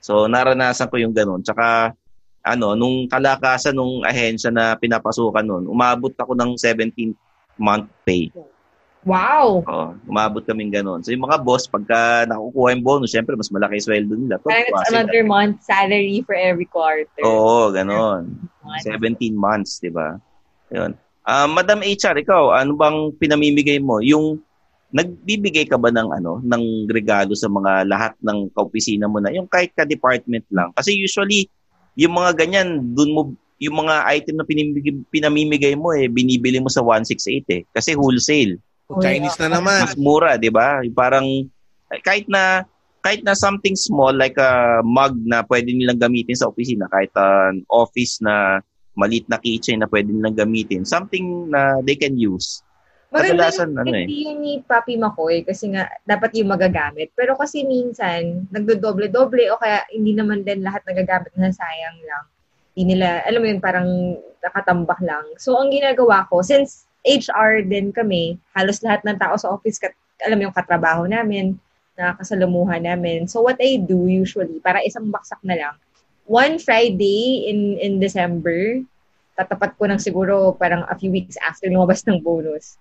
[0.04, 1.42] So naranasan ko yung ganun.
[1.42, 1.96] Tsaka
[2.44, 7.16] ano, nung kalakasan nung ahensya na pinapasukan nun, umabot ako ng 17
[7.58, 8.30] month pay.
[9.06, 9.62] Wow!
[9.62, 11.06] Oo, umabot kaming ganun.
[11.06, 14.36] So yung mga boss, pagka nakukuha yung bonus, syempre mas malaki yung sweldo nila.
[14.42, 17.06] Tuwa it's another month salary for every quarter.
[17.22, 18.34] Oo, ganun.
[18.82, 20.18] 17 months, di ba?
[20.74, 20.92] Yun.
[21.28, 24.00] Ah, Madam HR, ikaw, ano bang pinamimigay mo?
[24.00, 24.40] Yung
[24.88, 29.44] nagbibigay ka ba ng ano, ng regalo sa mga lahat ng kaopisina mo na, yung
[29.44, 30.72] kahit ka-department lang?
[30.72, 31.48] Kasi usually,
[32.00, 33.20] yung mga ganyan, dun mo,
[33.60, 37.62] yung mga item na pinamimigay, pinamimigay mo, eh, binibili mo sa 168 eh.
[37.76, 38.56] Kasi wholesale.
[38.96, 39.84] Chinese na naman.
[39.84, 40.80] Mas mura, di ba?
[40.96, 41.26] Parang,
[41.92, 42.64] eh, kahit na,
[43.04, 47.62] kahit na something small like a mug na pwede nilang gamitin sa opisina, kahit an
[47.68, 48.64] office na
[48.98, 52.64] maliit na keychain na pwede nilang gamitin, something na they can use.
[53.08, 54.04] Maganda Kadalasan, yung ano eh.
[54.04, 57.08] hindi yun ni Papi Makoy kasi nga dapat yung magagamit.
[57.16, 62.24] Pero kasi minsan, nagdodoble-doble o kaya hindi naman din lahat nagagamit na sayang lang.
[62.76, 63.88] Hindi nila, alam mo yun, parang
[64.44, 65.24] nakatambak lang.
[65.40, 69.94] So, ang ginagawa ko, since HR din kami, halos lahat ng tao sa office, kat,
[70.24, 71.54] alam mo yung katrabaho namin,
[71.94, 73.26] nakakasalamuhan namin.
[73.30, 75.74] So, what I do usually, para isang baksak na lang,
[76.28, 78.82] one Friday in in December,
[79.38, 82.78] tatapat ko ng siguro parang a few weeks after lumabas ng bonus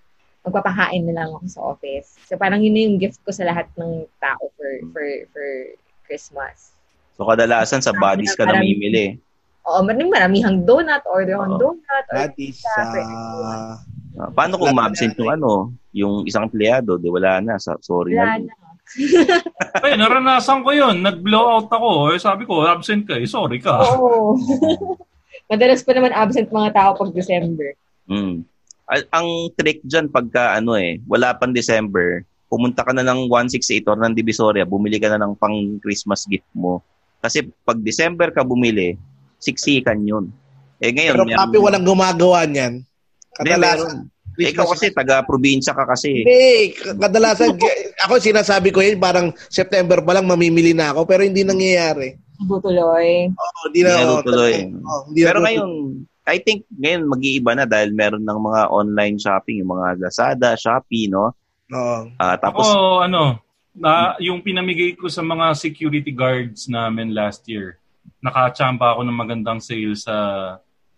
[0.47, 2.15] magpapahain na lang ako sa office.
[2.24, 5.05] So parang yun na yung gift ko sa lahat ng tao for for
[5.36, 5.47] for
[6.07, 6.72] Christmas.
[7.20, 9.20] So kadalasan sa bodies ka namimili.
[9.68, 12.05] Oo, maraming maramihang donut, order akong donut.
[12.15, 13.03] Or Bodies pizza for
[14.18, 18.41] Ah, paano kung ma-absent yung ano, yung isang empleyado, di wala na, sa, sorry Wala
[18.41, 18.49] na.
[18.49, 18.53] na.
[19.84, 21.03] Ay, naranasan ko yun.
[21.03, 22.15] Nag-blow out ako.
[22.15, 23.28] Eh, sabi ko, absent ka eh.
[23.28, 23.84] Sorry ka.
[23.84, 24.39] Oo.
[25.51, 27.76] Madalas pa naman absent mga tao pag December.
[28.07, 28.47] Mm.
[28.88, 33.84] Al- Ang trick dyan pagka ano eh, wala pang December, pumunta ka na ng 168
[33.86, 36.80] or ng Divisoria, bumili ka na ng pang Christmas gift mo.
[37.20, 38.95] Kasi pag December ka bumili,
[39.38, 40.32] siksikan yun.
[40.80, 42.88] Eh ngayon, Pero papi, walang gumagawa niyan.
[43.39, 43.93] Hindi, meron.
[44.38, 46.21] Eh, ikaw kasi, taga-probinsya ka kasi.
[46.21, 47.57] Hindi, kadalasan,
[48.05, 52.21] ako sinasabi ko yun, parang September pa lang mamimili na ako, pero hindi nangyayari.
[52.45, 53.33] Butuloy.
[53.33, 54.05] Oo, hindi Hindi na.
[54.05, 54.53] oo, tutuloy.
[54.69, 55.69] oo, hindi na Pero ngayon,
[56.29, 61.09] I think ngayon mag-iiba na dahil meron ng mga online shopping, yung mga Lazada, Shopee,
[61.09, 61.33] no?
[61.73, 61.99] Oo.
[62.21, 63.41] Ah, tapos, Ako, ano,
[63.73, 67.81] na, yung pinamigay ko sa mga security guards namin last year,
[68.21, 70.15] nakachamba ako ng magandang sale sa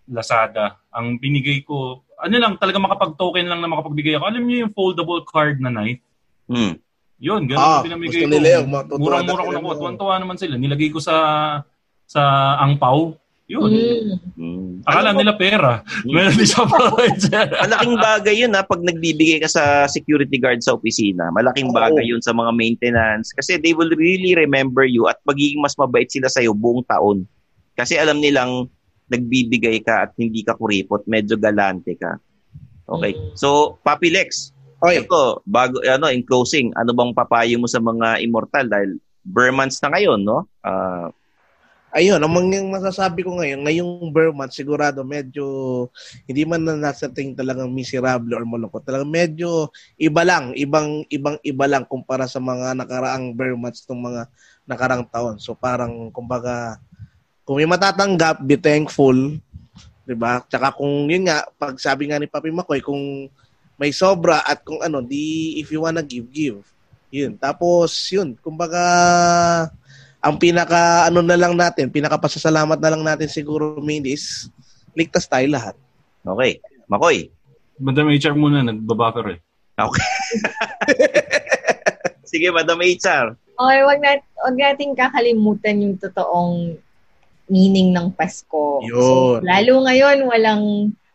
[0.10, 0.76] Lazada.
[0.92, 4.26] Ang binigay ko, ano lang, talaga makapag-token lang na makapagbigay ako.
[4.28, 6.04] Alam niyo yung foldable card na knife?
[6.48, 6.76] hmm.
[7.20, 8.32] Yun, ganun Ah, pinamigay gusto ko.
[8.32, 8.48] nila
[8.96, 9.60] Murang-mura na ko nakuha.
[9.60, 9.76] nun.
[9.76, 10.56] Tuwan-tuwa naman sila.
[10.56, 11.16] Nilagay ko sa
[12.08, 12.22] sa
[12.64, 13.12] angpaw.
[13.50, 13.66] Yun.
[13.66, 14.16] Mm.
[14.40, 14.70] Hmm.
[14.88, 15.84] Akala nila pera.
[16.08, 21.28] Meron din sa Malaking bagay yun ha, pag nagbibigay ka sa security guard sa opisina.
[21.34, 23.36] Malaking bagay yun sa mga maintenance.
[23.36, 27.26] Kasi they will really remember you at magiging mas mabait sila sa'yo buong taon.
[27.76, 28.70] Kasi alam nilang
[29.10, 32.22] nagbibigay ka at hindi ka kuripot, medyo galante ka.
[32.90, 33.14] Okay.
[33.38, 38.24] So, Papi Lex, Oy, ito, bago, ano, in closing, ano bang papayo mo sa mga
[38.24, 38.64] immortal?
[38.72, 38.96] Dahil
[39.28, 40.48] Burmans na ngayon, no?
[40.64, 41.12] Ah,
[41.92, 45.44] ayun, ang mga masasabi ko ngayon, ngayong bear month, sigurado medyo,
[46.24, 48.88] hindi man na nasa tingin talagang miserable or malungkot.
[48.88, 49.68] Talagang medyo
[50.00, 54.32] iba lang, ibang, ibang iba lang kumpara sa mga nakaraang bear months ng mga
[54.64, 55.36] nakarang taon.
[55.44, 56.80] So parang, kumbaga,
[57.50, 59.18] kung may matatanggap, be thankful,
[60.06, 60.38] di ba?
[60.46, 63.26] Tsaka kung yun nga, pag sabi nga ni Papi Makoy, kung
[63.74, 66.62] may sobra at kung ano, di if you wanna give, give.
[67.10, 67.42] Yun.
[67.42, 68.78] Tapos, yun, kumbaga,
[70.22, 74.54] ang pinaka ano na lang natin, pinaka pasasalamat na lang natin siguro is
[74.94, 75.74] ligtas tayo lahat.
[76.22, 76.62] Okay.
[76.86, 77.34] Makoy.
[77.82, 79.40] Madam HR muna, nagbabuffer eh.
[79.74, 80.10] Okay.
[82.30, 83.34] Sige, Madam HR.
[83.58, 86.78] Okay, wag, nat wag nating kakalimutan yung totoong
[87.50, 88.86] meaning ng Pasko.
[88.86, 88.96] Yun.
[88.96, 90.66] So, lalo ngayon, walang,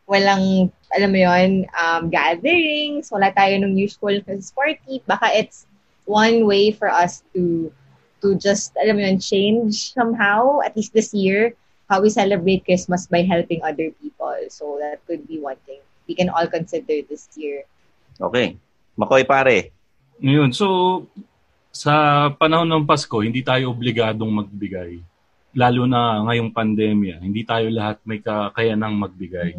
[0.04, 5.00] walang, alam mo yun, um, gatherings, wala tayo nung usual Christmas party.
[5.06, 5.64] Baka it's
[6.04, 7.72] one way for us to
[8.20, 11.54] to just, alam mo yun, change somehow, at least this year,
[11.88, 14.36] how we celebrate Christmas by helping other people.
[14.48, 17.64] So that could be one thing we can all consider this year.
[18.20, 18.56] Okay.
[18.96, 19.72] Makoy pare.
[20.22, 20.68] Ngayon, so
[21.74, 25.02] sa panahon ng Pasko, hindi tayo obligadong magbigay.
[25.54, 29.54] Lalo na ngayong pandemya, hindi tayo lahat may kakayanang magbigay.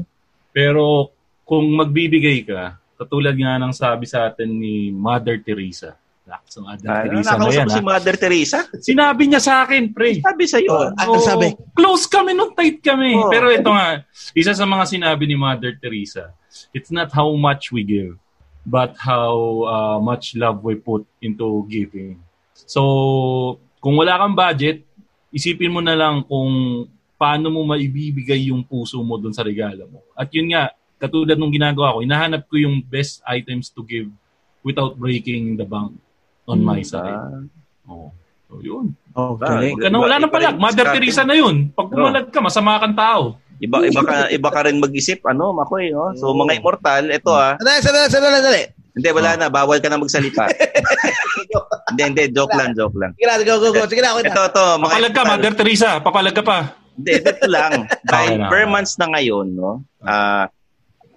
[0.51, 1.11] Pero
[1.47, 5.95] kung magbibigay ka, katulad nga ng sabi sa atin ni Mother Teresa,
[6.49, 7.67] So, Mother Ah, Teresa nakausap yan.
[7.69, 7.81] mo si?
[7.85, 8.59] Mother Teresa?
[8.81, 10.17] Sinabi niya sa akin, pre.
[10.25, 10.73] Sabi sa'yo.
[10.73, 11.53] Oh, ano Oo, sabi?
[11.77, 13.13] Close kami nung tight kami.
[13.13, 13.29] Oo.
[13.29, 14.01] Pero ito nga,
[14.33, 16.33] isa sa mga sinabi ni Mother Teresa,
[16.73, 18.17] it's not how much we give,
[18.65, 19.37] but how
[19.69, 22.17] uh, much love we put into giving.
[22.65, 22.81] So,
[23.77, 24.81] kung wala kang budget,
[25.35, 26.87] isipin mo na lang kung
[27.19, 29.99] paano mo maibibigay yung puso mo dun sa regalo mo.
[30.15, 34.07] At yun nga, katulad nung ginagawa ko, hinahanap ko yung best items to give
[34.63, 35.91] without breaking the bank
[36.47, 37.51] on my side.
[37.91, 38.15] Oo.
[38.47, 38.95] So, yun.
[39.11, 39.75] Okay.
[39.75, 40.55] Ka na, wala nang palag.
[40.55, 41.67] Mother Teresa na yun.
[41.75, 43.41] Pag pumalag ka, masama kang tao.
[43.55, 46.11] Iba iba ka iba ka rin mag-isip ano, Makoy, no?
[46.19, 47.55] So mga immortal, ito ah.
[47.55, 48.63] Sandali, sandali, sandali, sandali.
[48.95, 50.47] Hindi wala na, bawal ka na magsalita.
[51.91, 53.11] hindi, hindi, joke lang, joke lang.
[53.19, 53.83] Sige na, go, go, go.
[53.91, 54.31] Sige na, okay na.
[54.31, 55.21] Ito, ito, Papalag ka.
[55.27, 55.89] Mother Teresa.
[55.99, 56.59] Papalag ka pa.
[56.95, 57.71] Hindi, ito lang.
[58.07, 59.83] Dahil Okay per months na ngayon, no?
[59.99, 60.47] Ah,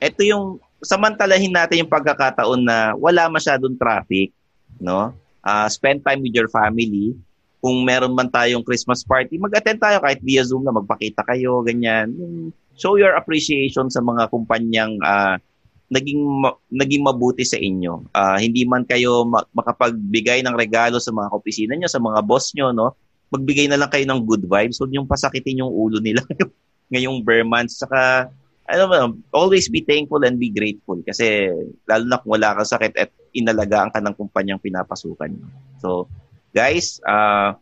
[0.03, 4.35] ito yung samantalahin natin yung pagkakataon na wala masyadong traffic,
[4.83, 5.15] no?
[5.47, 7.15] Ah, spend time with your family.
[7.63, 12.11] Kung meron man tayong Christmas party, mag-attend tayo kahit via Zoom na magpakita kayo, ganyan.
[12.15, 15.35] Yung Show your appreciation sa mga kumpanyang ah,
[15.89, 18.13] naging ma- naging mabuti sa inyo.
[18.13, 22.53] Ah, hindi man kayo ma- makapagbigay ng regalo sa mga opisina nyo, sa mga boss
[22.53, 22.93] nyo, no?
[23.33, 24.81] Magbigay na lang kayo ng good vibes.
[24.81, 26.25] Huwag yung pasakitin yung ulo nila
[26.93, 27.81] ngayong bear months.
[27.81, 28.29] Saka,
[28.69, 30.97] ano ba, always be thankful and be grateful.
[31.05, 31.53] Kasi,
[31.89, 35.33] lalo na kung wala kang sakit at inalagaan ka ng kumpanyang pinapasukan.
[35.81, 36.09] So,
[36.53, 37.57] guys, ah,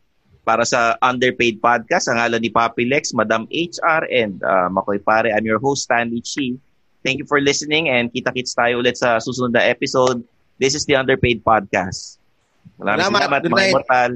[0.47, 5.35] para sa Underpaid Podcast, ang ngalan ni Papi Lex, Madam HR, and ah, Makoy Pare,
[5.35, 6.59] I'm your host, Stanley Chi.
[7.07, 10.27] Thank you for listening and kita-kits tayo ulit sa susunod na episode.
[10.59, 12.19] This is the Underpaid Podcast.
[12.83, 13.21] Maraming Salamat.
[13.23, 13.71] salamat, mga night.
[13.71, 14.13] immortal.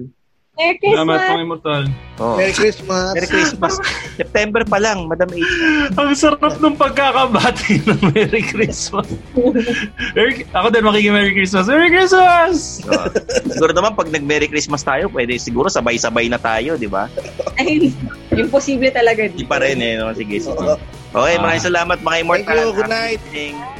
[0.58, 1.30] Merry Salamat Christmas!
[1.30, 1.82] mga immortal.
[2.18, 2.34] Oh.
[2.34, 3.10] Merry Christmas.
[3.14, 3.74] Merry Christmas.
[4.20, 5.38] September pa lang, Madam H.
[5.94, 9.06] Ang sarap ng pagkakabati ng Merry Christmas.
[10.18, 11.70] Merry, ako din makiki Merry Christmas.
[11.70, 12.82] Merry Christmas!
[12.90, 13.06] Oh.
[13.54, 17.06] siguro naman pag nag-Merry Christmas tayo, pwede siguro sabay-sabay na tayo, di ba?
[17.54, 17.94] Ay,
[18.34, 19.30] imposible talaga.
[19.30, 19.94] Di pa rin eh.
[19.94, 20.10] No?
[20.10, 20.98] Sige, sige.
[21.10, 22.46] Okay, maraming salamat mga immortal.
[22.46, 22.78] Thank you.
[22.78, 23.20] Good night.
[23.26, 23.79] evening.